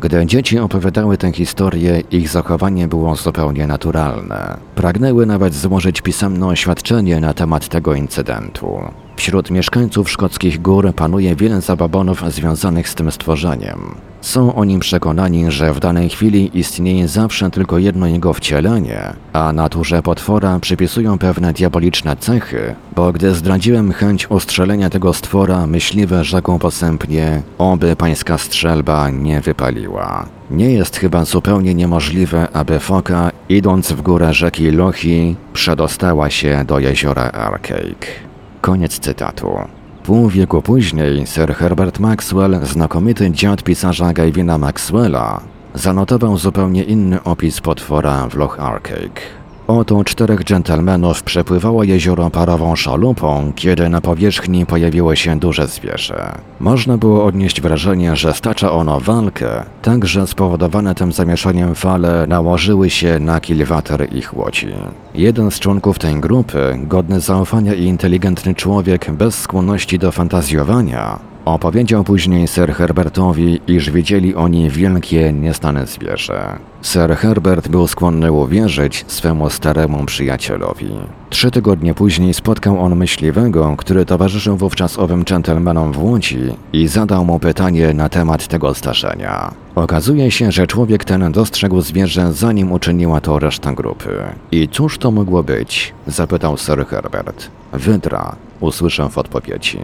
Gdy 0.00 0.26
dzieci 0.26 0.58
opowiadały 0.58 1.16
tę 1.16 1.32
historię, 1.32 2.02
ich 2.10 2.28
zachowanie 2.28 2.88
było 2.88 3.16
zupełnie 3.16 3.66
naturalne. 3.66 4.56
Pragnęły 4.74 5.26
nawet 5.26 5.54
złożyć 5.54 6.00
pisemne 6.00 6.46
oświadczenie 6.46 7.20
na 7.20 7.34
temat 7.34 7.68
tego 7.68 7.94
incydentu. 7.94 8.80
Wśród 9.20 9.50
mieszkańców 9.50 10.10
szkockich 10.10 10.62
gór 10.62 10.94
panuje 10.94 11.36
wiele 11.36 11.60
zababonów 11.60 12.32
związanych 12.32 12.88
z 12.88 12.94
tym 12.94 13.10
stworzeniem. 13.10 13.94
Są 14.20 14.54
oni 14.54 14.78
przekonani, 14.78 15.50
że 15.50 15.72
w 15.72 15.80
danej 15.80 16.08
chwili 16.08 16.58
istnieje 16.58 17.08
zawsze 17.08 17.50
tylko 17.50 17.78
jedno 17.78 18.06
jego 18.06 18.32
wcielenie, 18.32 19.12
a 19.32 19.52
naturze 19.52 20.02
potwora 20.02 20.60
przypisują 20.60 21.18
pewne 21.18 21.52
diaboliczne 21.52 22.16
cechy, 22.16 22.74
bo 22.96 23.12
gdy 23.12 23.34
zdradziłem 23.34 23.92
chęć 23.92 24.30
ustrzelenia 24.30 24.90
tego 24.90 25.14
stwora, 25.14 25.66
myśliwe 25.66 26.24
rzekł 26.24 26.58
posępnie, 26.58 27.42
oby 27.58 27.96
pańska 27.96 28.38
strzelba 28.38 29.10
nie 29.10 29.40
wypaliła. 29.40 30.26
Nie 30.50 30.72
jest 30.72 30.96
chyba 30.96 31.24
zupełnie 31.24 31.74
niemożliwe, 31.74 32.48
aby 32.52 32.78
foka, 32.78 33.30
idąc 33.48 33.92
w 33.92 34.02
górę 34.02 34.34
rzeki 34.34 34.70
Lochi, 34.70 35.36
przedostała 35.52 36.30
się 36.30 36.64
do 36.66 36.78
jeziora 36.78 37.22
Arcade. 37.22 38.29
Koniec 38.60 38.98
cytatu. 38.98 39.58
Pół 40.04 40.28
wieku 40.28 40.62
później 40.62 41.26
Sir 41.26 41.54
Herbert 41.54 41.98
Maxwell, 41.98 42.66
znakomity 42.66 43.30
dziad 43.30 43.62
pisarza 43.62 44.12
Gavina 44.12 44.58
Maxwella, 44.58 45.40
zanotował 45.74 46.38
zupełnie 46.38 46.84
inny 46.84 47.22
opis 47.22 47.60
potwora 47.60 48.28
w 48.28 48.34
Loch 48.34 48.60
Arkaik. 48.60 49.39
Oto 49.70 50.04
czterech 50.04 50.44
dżentelmenów 50.44 51.22
przepływało 51.22 51.84
jezioro 51.84 52.30
parową 52.30 52.76
szalupą, 52.76 53.52
kiedy 53.56 53.88
na 53.88 54.00
powierzchni 54.00 54.66
pojawiło 54.66 55.14
się 55.14 55.38
duże 55.38 55.66
zwierzę. 55.66 56.38
Można 56.60 56.98
było 56.98 57.24
odnieść 57.24 57.60
wrażenie, 57.60 58.16
że 58.16 58.34
stacza 58.34 58.72
ono 58.72 59.00
walkę, 59.00 59.64
tak 59.82 60.04
że 60.04 60.26
spowodowane 60.26 60.94
tym 60.94 61.12
zamieszaniem 61.12 61.74
fale 61.74 62.26
nałożyły 62.26 62.90
się 62.90 63.18
na 63.18 63.40
kilwater 63.40 64.14
ich 64.14 64.36
łodzi. 64.36 64.68
Jeden 65.14 65.50
z 65.50 65.60
członków 65.60 65.98
tej 65.98 66.20
grupy, 66.20 66.78
godny 66.82 67.20
zaufania 67.20 67.74
i 67.74 67.84
inteligentny 67.84 68.54
człowiek 68.54 69.10
bez 69.10 69.38
skłonności 69.38 69.98
do 69.98 70.12
fantazjowania, 70.12 71.18
Opowiedział 71.44 72.04
później 72.04 72.48
Sir 72.48 72.72
Herbertowi, 72.72 73.60
iż 73.66 73.90
widzieli 73.90 74.34
oni 74.34 74.70
wielkie, 74.70 75.32
niestane 75.32 75.86
zwierzę. 75.86 76.58
Sir 76.82 77.16
Herbert 77.16 77.68
był 77.68 77.86
skłonny 77.86 78.32
uwierzyć 78.32 79.04
swemu 79.08 79.50
staremu 79.50 80.04
przyjacielowi. 80.04 80.90
Trzy 81.30 81.50
tygodnie 81.50 81.94
później 81.94 82.34
spotkał 82.34 82.80
on 82.80 82.96
myśliwego, 82.96 83.74
który 83.76 84.06
towarzyszył 84.06 84.56
wówczas 84.56 84.98
owym 84.98 85.24
dżentelmenom 85.24 85.92
w 85.92 86.04
Łodzi 86.04 86.38
i 86.72 86.86
zadał 86.88 87.24
mu 87.24 87.38
pytanie 87.38 87.94
na 87.94 88.08
temat 88.08 88.48
tego 88.48 88.74
zdarzenia. 88.74 89.54
Okazuje 89.74 90.30
się, 90.30 90.52
że 90.52 90.66
człowiek 90.66 91.04
ten 91.04 91.32
dostrzegł 91.32 91.80
zwierzę 91.80 92.32
zanim 92.32 92.72
uczyniła 92.72 93.20
to 93.20 93.38
reszta 93.38 93.72
grupy. 93.72 94.22
I 94.52 94.68
cóż 94.68 94.98
to 94.98 95.10
mogło 95.10 95.42
być? 95.42 95.94
zapytał 96.06 96.56
Sir 96.56 96.86
Herbert. 96.86 97.50
Wydra, 97.72 98.36
usłyszę 98.60 99.08
w 99.08 99.18
odpowiedzi. 99.18 99.78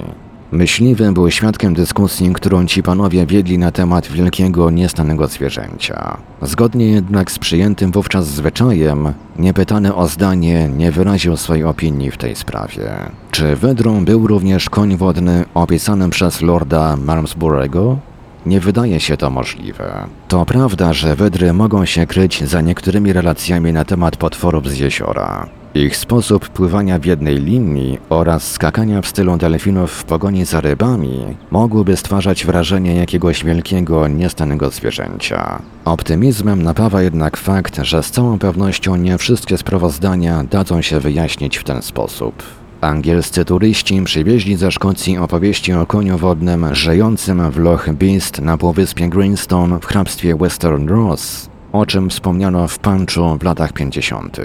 Myśliwy 0.53 1.13
był 1.13 1.31
świadkiem 1.31 1.75
dyskusji, 1.75 2.33
którą 2.33 2.67
ci 2.67 2.83
panowie 2.83 3.27
wiedli 3.27 3.59
na 3.59 3.73
temat 3.73 4.07
wielkiego, 4.07 4.71
niestanego 4.71 5.27
zwierzęcia. 5.27 6.17
Zgodnie 6.43 6.87
jednak 6.87 7.31
z 7.31 7.39
przyjętym 7.39 7.93
wówczas 7.93 8.27
zwyczajem, 8.27 9.13
niepytany 9.39 9.95
o 9.95 10.09
zdanie 10.09 10.69
nie 10.69 10.93
wyraził 10.93 11.37
swojej 11.37 11.65
opinii 11.65 12.11
w 12.11 12.17
tej 12.17 12.37
sprawie. 12.37 12.91
Czy 13.31 13.57
wydrą 13.57 14.05
był 14.05 14.27
również 14.27 14.71
koń 14.71 14.97
wodny 14.97 15.45
opisany 15.55 16.11
przez 16.11 16.43
lorda 16.43 16.97
Malmesbury'ego? 16.97 17.97
Nie 18.47 18.61
wydaje 18.61 19.01
się 19.01 19.17
to 19.17 19.31
możliwe. 19.31 20.07
To 20.29 20.45
prawda, 20.45 20.93
że 20.93 21.17
wydry 21.17 21.53
mogą 21.53 21.85
się 21.85 22.07
kryć 22.07 22.45
za 22.45 22.61
niektórymi 22.61 23.13
relacjami 23.13 23.73
na 23.73 23.85
temat 23.85 24.17
potworów 24.17 24.69
z 24.69 24.79
jeziora. 24.79 25.47
Ich 25.85 25.97
sposób 25.97 26.49
pływania 26.49 26.99
w 26.99 27.05
jednej 27.05 27.37
linii 27.37 27.99
oraz 28.09 28.53
skakania 28.53 29.03
w 29.03 29.07
stylu 29.07 29.37
delfinów 29.37 29.93
w 29.93 30.05
pogoni 30.05 30.45
za 30.45 30.61
rybami 30.61 31.37
mogłyby 31.51 31.97
stwarzać 31.97 32.47
wrażenie 32.47 32.95
jakiegoś 32.95 33.45
wielkiego, 33.45 34.09
niestanego 34.09 34.71
zwierzęcia. 34.71 35.63
Optymizmem 35.85 36.63
napawa 36.63 37.03
jednak 37.03 37.37
fakt, 37.37 37.79
że 37.83 38.03
z 38.03 38.11
całą 38.11 38.39
pewnością 38.39 38.97
nie 38.97 39.19
wszystkie 39.19 39.59
sprawozdania 39.59 40.45
dadzą 40.45 40.83
się 40.83 41.01
wyjaśnić 41.01 41.57
w 41.57 41.65
ten 41.65 41.83
sposób. 41.83 42.43
Angielscy 42.81 43.45
turyści 43.45 44.03
przywieźli 44.03 44.57
ze 44.57 44.73
Szkocji 44.73 45.19
opowieści 45.19 45.73
o 45.73 45.87
koniu 45.87 46.19
wodnym 46.19 46.75
żyjącym 46.75 47.51
w 47.51 47.59
Loch 47.59 47.93
Beast 47.93 48.41
na 48.41 48.59
półwyspie 48.59 49.09
Greenstone 49.09 49.81
w 49.81 49.87
hrabstwie 49.87 50.37
Western 50.37 50.89
Ross, 50.89 51.51
o 51.73 51.87
czym 51.87 52.11
wspomniano 52.11 52.69
w 52.69 52.79
Punchu 52.79 53.39
w 53.39 53.43
latach 53.43 53.73
50. 53.73 54.41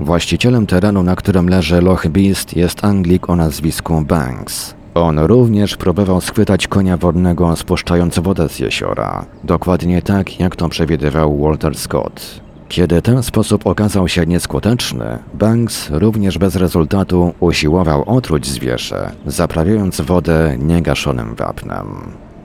Właścicielem 0.00 0.66
terenu, 0.66 1.02
na 1.02 1.16
którym 1.16 1.48
leży 1.48 1.80
Loch 1.80 2.08
Beast 2.08 2.56
jest 2.56 2.84
Anglik 2.84 3.30
o 3.30 3.36
nazwisku 3.36 4.00
Banks. 4.00 4.74
On 4.94 5.18
również 5.18 5.76
próbował 5.76 6.20
schwytać 6.20 6.68
konia 6.68 6.96
wodnego 6.96 7.56
spuszczając 7.56 8.18
wodę 8.18 8.48
z 8.48 8.58
jeziora, 8.58 9.24
dokładnie 9.44 10.02
tak 10.02 10.40
jak 10.40 10.56
to 10.56 10.68
przewidywał 10.68 11.38
Walter 11.42 11.74
Scott. 11.74 12.40
Kiedy 12.68 13.02
ten 13.02 13.22
sposób 13.22 13.66
okazał 13.66 14.08
się 14.08 14.26
nieskuteczny, 14.26 15.18
Banks 15.34 15.90
również 15.90 16.38
bez 16.38 16.56
rezultatu 16.56 17.34
usiłował 17.40 18.04
otruć 18.06 18.46
zwierzę, 18.46 19.10
zaprawiając 19.26 20.00
wodę 20.00 20.56
niegaszonym 20.58 21.34
wapnem. 21.34 21.86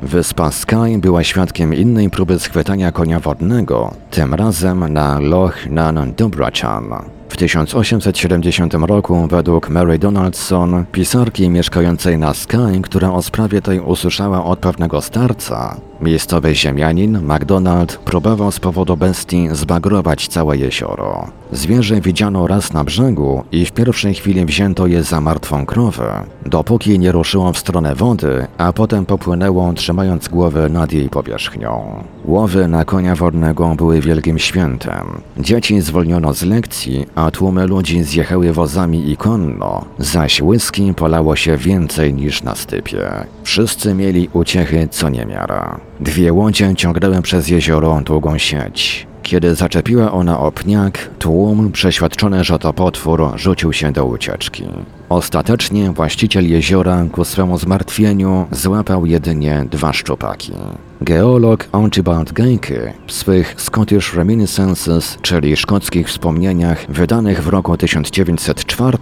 Wyspa 0.02 0.52
Skye 0.52 0.98
była 0.98 1.24
świadkiem 1.24 1.74
innej 1.74 2.10
próby 2.10 2.40
schwytania 2.40 2.92
konia 2.92 3.20
wodnego, 3.20 3.94
tym 4.12 4.34
razem 4.34 4.94
na 4.94 5.20
Loch 5.20 5.70
Nan 5.70 6.14
Dubrachan. 6.18 7.19
W 7.30 7.38
1870 7.38 8.74
roku 8.74 9.28
według 9.28 9.70
Mary 9.70 10.00
Donaldson, 10.00 10.86
pisarki 10.92 11.50
mieszkającej 11.50 12.18
na 12.18 12.34
Skye, 12.34 12.82
która 12.84 13.12
o 13.12 13.22
sprawie 13.22 13.62
tej 13.62 13.80
usłyszała 13.80 14.46
od 14.46 14.60
pewnego 14.60 15.02
starca, 15.02 15.78
miejscowy 16.02 16.56
ziemianin, 16.56 17.22
MacDonald, 17.22 17.98
próbował 17.98 18.52
z 18.52 18.60
powodu 18.60 18.98
bestii 18.98 19.48
zbagrować 19.52 20.28
całe 20.28 20.58
jezioro. 20.58 21.28
Zwierzę 21.52 22.02
widziano 22.02 22.48
raz 22.48 22.74
na 22.74 22.84
brzegu 22.84 23.44
i 23.52 23.66
w 23.66 23.72
pierwszej 23.72 24.14
chwili 24.14 24.46
wzięto 24.46 24.88
je 24.88 25.04
za 25.04 25.22
martwą 25.22 25.66
krowę, 25.66 26.24
dopóki 26.46 27.00
nie 27.00 27.12
ruszyło 27.12 27.54
w 27.54 27.58
stronę 27.58 27.96
wody, 27.96 28.48
a 28.58 28.74
potem 28.74 29.06
popłynęło 29.06 29.74
trzymając 29.74 30.28
głowę 30.28 30.70
nad 30.70 30.94
jej 30.94 31.10
powierzchnią. 31.10 32.04
Łowy 32.26 32.68
na 32.68 32.86
konia 32.86 33.16
wodnego 33.16 33.76
były 33.76 34.02
wielkim 34.02 34.40
świętem. 34.40 35.22
Dzieci 35.40 35.82
zwolniono 35.82 36.34
z 36.34 36.44
lekcji, 36.44 37.06
a 37.20 37.32
tłumy 37.32 37.68
ludzi 37.68 38.04
zjechały 38.04 38.54
wozami 38.54 39.12
i 39.12 39.18
konno, 39.18 39.86
zaś 39.98 40.42
whisky 40.42 40.94
polało 40.94 41.36
się 41.36 41.58
więcej 41.58 42.14
niż 42.14 42.44
na 42.44 42.56
stypie. 42.56 43.10
Wszyscy 43.44 43.94
mieli 43.94 44.30
uciechy 44.34 44.88
co 44.92 45.10
niemiara. 45.10 45.80
Dwie 46.00 46.34
łodzie 46.34 46.76
ciągnęły 46.76 47.22
przez 47.22 47.48
jezioro 47.48 48.02
długą 48.06 48.38
sieć. 48.38 49.08
Kiedy 49.24 49.56
zaczepiła 49.56 50.12
ona 50.12 50.40
o 50.40 50.52
pniak, 50.52 51.10
tłum, 51.20 51.72
przeświadczony, 51.72 52.44
że 52.44 52.60
to 52.60 52.74
potwór, 52.74 53.32
rzucił 53.36 53.74
się 53.74 53.92
do 53.92 54.06
ucieczki. 54.06 54.64
Ostatecznie 55.10 55.92
właściciel 55.92 56.50
jeziora 56.50 57.06
ku 57.12 57.26
swemu 57.26 57.58
zmartwieniu 57.58 58.48
złapał 58.52 59.06
jedynie 59.06 59.66
dwa 59.72 59.94
szczupaki. 59.94 60.54
Geolog 61.02 61.68
Archibald 61.72 62.32
Geikie 62.32 62.94
w 63.08 63.12
swych 63.12 63.56
Scottish 63.58 64.14
Reminiscences, 64.14 65.18
czyli 65.22 65.58
szkockich 65.58 66.08
wspomnieniach 66.08 66.86
wydanych 66.90 67.44
w 67.44 67.48
roku 67.48 67.78
1904, 67.78 68.98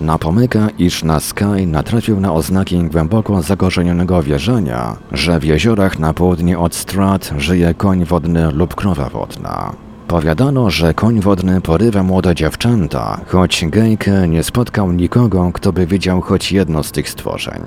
napomyka, 0.00 0.68
iż 0.78 1.04
na 1.04 1.20
Sky 1.20 1.66
natrafił 1.66 2.20
na 2.20 2.32
oznaki 2.32 2.84
głęboko 2.84 3.42
zagorzenionego 3.42 4.22
wierzenia, 4.22 4.96
że 5.12 5.40
w 5.40 5.44
jeziorach 5.44 5.98
na 5.98 6.14
południe 6.14 6.58
od 6.58 6.74
Strat 6.74 7.30
żyje 7.38 7.74
koń 7.74 8.04
wodny 8.04 8.52
lub 8.52 8.74
krowa 8.74 9.08
wodna. 9.08 9.72
Powiadano, 10.08 10.70
że 10.70 10.94
koń 10.94 11.20
wodny 11.20 11.60
porywa 11.60 12.02
młode 12.02 12.34
dziewczęta, 12.34 13.20
choć 13.26 13.64
Gejke 13.66 14.28
nie 14.28 14.42
spotkał 14.42 14.92
nikogo, 14.92 15.50
kto 15.54 15.72
by 15.72 15.86
widział 15.86 16.20
choć 16.20 16.52
jedno 16.52 16.82
z 16.82 16.92
tych 16.92 17.10
stworzeń. 17.10 17.62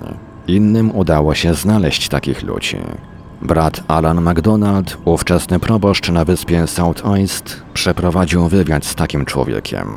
Innym 0.48 0.96
udało 0.96 1.36
się 1.36 1.54
znaleźć 1.54 2.10
takich 2.10 2.44
ludzi. 2.44 2.78
Brat 3.42 3.84
Alan 3.88 4.22
MacDonald, 4.22 4.98
ówczesny 5.06 5.60
proboszcz 5.60 6.10
na 6.10 6.26
wyspie 6.26 6.68
South 6.68 7.06
East, 7.06 7.64
przeprowadził 7.74 8.48
wywiad 8.48 8.86
z 8.86 8.96
takim 8.96 9.26
człowiekiem. 9.26 9.88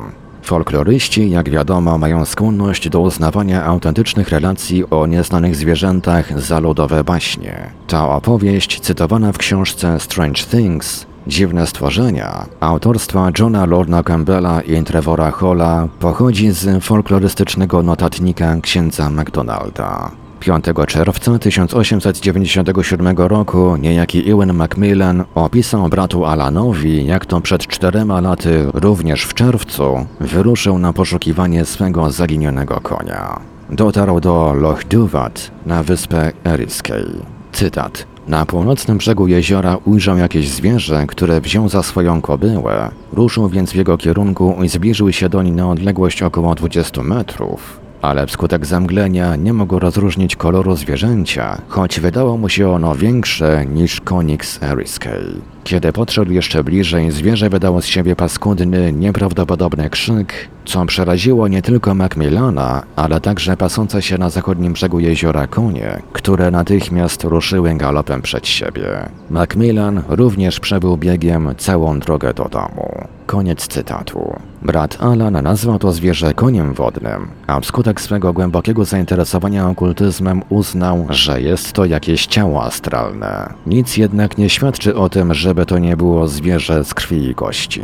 Folkloryści, 0.41 1.29
jak 1.29 1.49
wiadomo, 1.49 1.97
mają 1.97 2.25
skłonność 2.25 2.89
do 2.89 2.99
uznawania 2.99 3.65
autentycznych 3.65 4.29
relacji 4.29 4.89
o 4.89 5.07
nieznanych 5.07 5.55
zwierzętach 5.55 6.41
za 6.41 6.59
ludowe 6.59 7.03
baśnie. 7.03 7.71
Ta 7.87 8.09
opowieść, 8.09 8.79
cytowana 8.79 9.31
w 9.31 9.37
książce 9.37 9.99
Strange 9.99 10.43
Things, 10.43 11.05
Dziwne 11.29 11.67
stworzenia, 11.67 12.45
autorstwa 12.59 13.31
Johna 13.39 13.65
Lorna 13.65 14.03
Campbella 14.03 14.61
i 14.61 14.83
Trevora 14.83 15.31
Holla, 15.31 15.87
pochodzi 15.99 16.51
z 16.51 16.83
folklorystycznego 16.83 17.83
notatnika 17.83 18.55
księdza 18.61 19.09
MacDonalda. 19.09 20.11
5 20.39 20.65
czerwca 20.87 21.39
1897 21.39 23.17
roku 23.17 23.75
niejaki 23.75 24.31
Ewan 24.31 24.53
Macmillan 24.53 25.23
opisał 25.35 25.89
bratu 25.89 26.25
Alanowi, 26.25 27.05
jak 27.05 27.25
to 27.25 27.41
przed 27.41 27.67
czterema 27.67 28.21
laty, 28.21 28.65
również 28.73 29.23
w 29.23 29.33
czerwcu, 29.33 30.05
wyruszył 30.19 30.79
na 30.79 30.93
poszukiwanie 30.93 31.65
swego 31.65 32.11
zaginionego 32.11 32.81
konia. 32.81 33.39
Dotarł 33.69 34.19
do 34.19 34.53
Loch 34.53 34.83
Duvat 34.83 35.51
na 35.65 35.83
wyspę 35.83 36.31
Eriskay. 36.45 37.05
Cytat. 37.51 38.05
Na 38.29 38.45
północnym 38.45 38.97
brzegu 38.97 39.27
jeziora 39.27 39.77
ujrzał 39.85 40.17
jakieś 40.17 40.49
zwierzę, 40.49 41.05
które 41.07 41.41
wziął 41.41 41.69
za 41.69 41.83
swoją 41.83 42.21
kobyłę. 42.21 42.91
Ruszył 43.13 43.49
więc 43.49 43.71
w 43.71 43.75
jego 43.75 43.97
kierunku 43.97 44.63
i 44.63 44.69
zbliżył 44.69 45.11
się 45.11 45.29
doń 45.29 45.51
na 45.51 45.69
odległość 45.69 46.23
około 46.23 46.55
20 46.55 47.03
metrów 47.03 47.79
ale 48.01 48.27
wskutek 48.27 48.65
zamglenia 48.65 49.35
nie 49.35 49.53
mógł 49.53 49.79
rozróżnić 49.79 50.35
koloru 50.35 50.75
zwierzęcia, 50.75 51.61
choć 51.67 51.99
wydało 51.99 52.37
mu 52.37 52.49
się 52.49 52.69
ono 52.69 52.95
większe 52.95 53.65
niż 53.65 54.01
Konix 54.01 54.63
Eriskay. 54.63 55.41
Kiedy 55.69 55.93
podszedł 55.93 56.31
jeszcze 56.31 56.63
bliżej, 56.63 57.11
zwierzę 57.11 57.49
wydało 57.49 57.81
z 57.81 57.85
siebie 57.85 58.15
paskudny, 58.15 58.93
nieprawdopodobny 58.93 59.89
krzyk, 59.89 60.33
co 60.65 60.85
przeraziło 60.85 61.47
nie 61.47 61.61
tylko 61.61 61.95
Macmillana, 61.95 62.83
ale 62.95 63.21
także 63.21 63.57
pasące 63.57 64.01
się 64.01 64.17
na 64.17 64.29
zachodnim 64.29 64.73
brzegu 64.73 64.99
jeziora 64.99 65.47
konie, 65.47 66.01
które 66.13 66.51
natychmiast 66.51 67.23
ruszyły 67.23 67.75
galopem 67.75 68.21
przed 68.21 68.47
siebie. 68.47 69.09
Macmillan 69.29 70.03
również 70.07 70.59
przebył 70.59 70.97
biegiem 70.97 71.55
całą 71.57 71.99
drogę 71.99 72.33
do 72.33 72.45
domu. 72.45 73.18
Koniec 73.29 73.67
cytatu. 73.67 74.39
Brat 74.61 74.97
Alan 75.01 75.43
nazwał 75.43 75.79
to 75.79 75.91
zwierzę 75.91 76.33
koniem 76.33 76.73
wodnym, 76.73 77.27
a 77.47 77.59
wskutek 77.59 78.01
swego 78.01 78.33
głębokiego 78.33 78.85
zainteresowania 78.85 79.69
okultyzmem 79.69 80.41
uznał, 80.49 81.05
że 81.09 81.41
jest 81.41 81.73
to 81.73 81.85
jakieś 81.85 82.25
ciało 82.25 82.63
astralne. 82.63 83.53
Nic 83.67 83.97
jednak 83.97 84.37
nie 84.37 84.49
świadczy 84.49 84.95
o 84.95 85.09
tym, 85.09 85.33
żeby 85.33 85.65
to 85.65 85.77
nie 85.77 85.97
było 85.97 86.27
zwierzę 86.27 86.83
z 86.83 86.93
krwi 86.93 87.29
i 87.29 87.35
kości. 87.35 87.81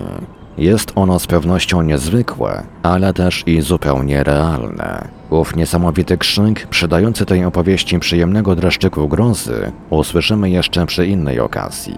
Jest 0.58 0.91
ono 0.95 1.19
z 1.19 1.27
pewnością 1.27 1.81
niezwykłe, 1.81 2.63
ale 2.84 3.13
też 3.13 3.43
i 3.47 3.62
zupełnie 3.62 4.23
realne. 4.23 5.08
Ów 5.29 5.55
niesamowity 5.55 6.17
krzyk, 6.17 6.67
przydający 6.67 7.25
tej 7.25 7.45
opowieści 7.45 7.99
przyjemnego 7.99 8.55
dreszczyku 8.55 9.08
grozy, 9.08 9.71
usłyszymy 9.89 10.49
jeszcze 10.49 10.86
przy 10.86 11.08
innej 11.08 11.39
okazji. 11.39 11.95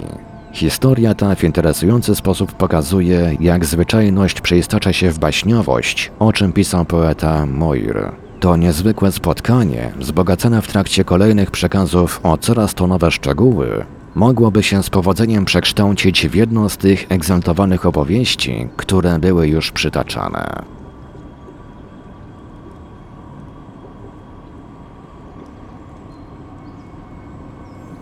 Historia 0.57 1.13
ta 1.13 1.35
w 1.35 1.43
interesujący 1.43 2.15
sposób 2.15 2.51
pokazuje, 2.51 3.37
jak 3.39 3.65
zwyczajność 3.65 4.41
przeistacza 4.41 4.93
się 4.93 5.11
w 5.11 5.19
baśniowość, 5.19 6.11
o 6.19 6.33
czym 6.33 6.53
pisał 6.53 6.85
poeta 6.85 7.45
Moir. 7.45 8.11
To 8.39 8.57
niezwykłe 8.57 9.11
spotkanie, 9.11 9.91
wzbogacone 9.99 10.61
w 10.61 10.67
trakcie 10.67 11.03
kolejnych 11.03 11.51
przekazów 11.51 12.19
o 12.23 12.37
coraz 12.37 12.73
to 12.73 12.87
nowe 12.87 13.11
szczegóły, 13.11 13.85
mogłoby 14.15 14.63
się 14.63 14.83
z 14.83 14.89
powodzeniem 14.89 15.45
przekształcić 15.45 16.27
w 16.27 16.35
jedną 16.35 16.69
z 16.69 16.77
tych 16.77 17.05
egzaltowanych 17.09 17.85
opowieści, 17.85 18.67
które 18.77 19.19
były 19.19 19.47
już 19.47 19.71
przytaczane. 19.71 20.76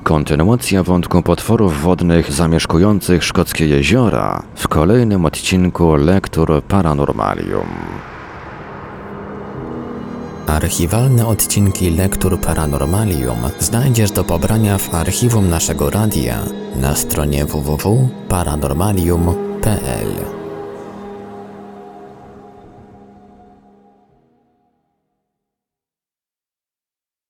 Kontynuacja 0.05 0.83
wątku 0.83 1.21
potworów 1.21 1.81
wodnych 1.81 2.31
zamieszkujących 2.31 3.23
szkockie 3.23 3.67
jeziora 3.67 4.43
w 4.55 4.67
kolejnym 4.67 5.25
odcinku 5.25 5.95
Lektur 5.95 6.63
Paranormalium. 6.63 7.67
Archiwalne 10.47 11.27
odcinki 11.27 11.89
Lektur 11.89 12.39
Paranormalium 12.39 13.37
znajdziesz 13.59 14.11
do 14.11 14.23
pobrania 14.23 14.77
w 14.77 14.95
archiwum 14.95 15.49
naszego 15.49 15.89
radia 15.89 16.39
na 16.75 16.95
stronie 16.95 17.45
www.paranormalium.pl. 17.45 20.44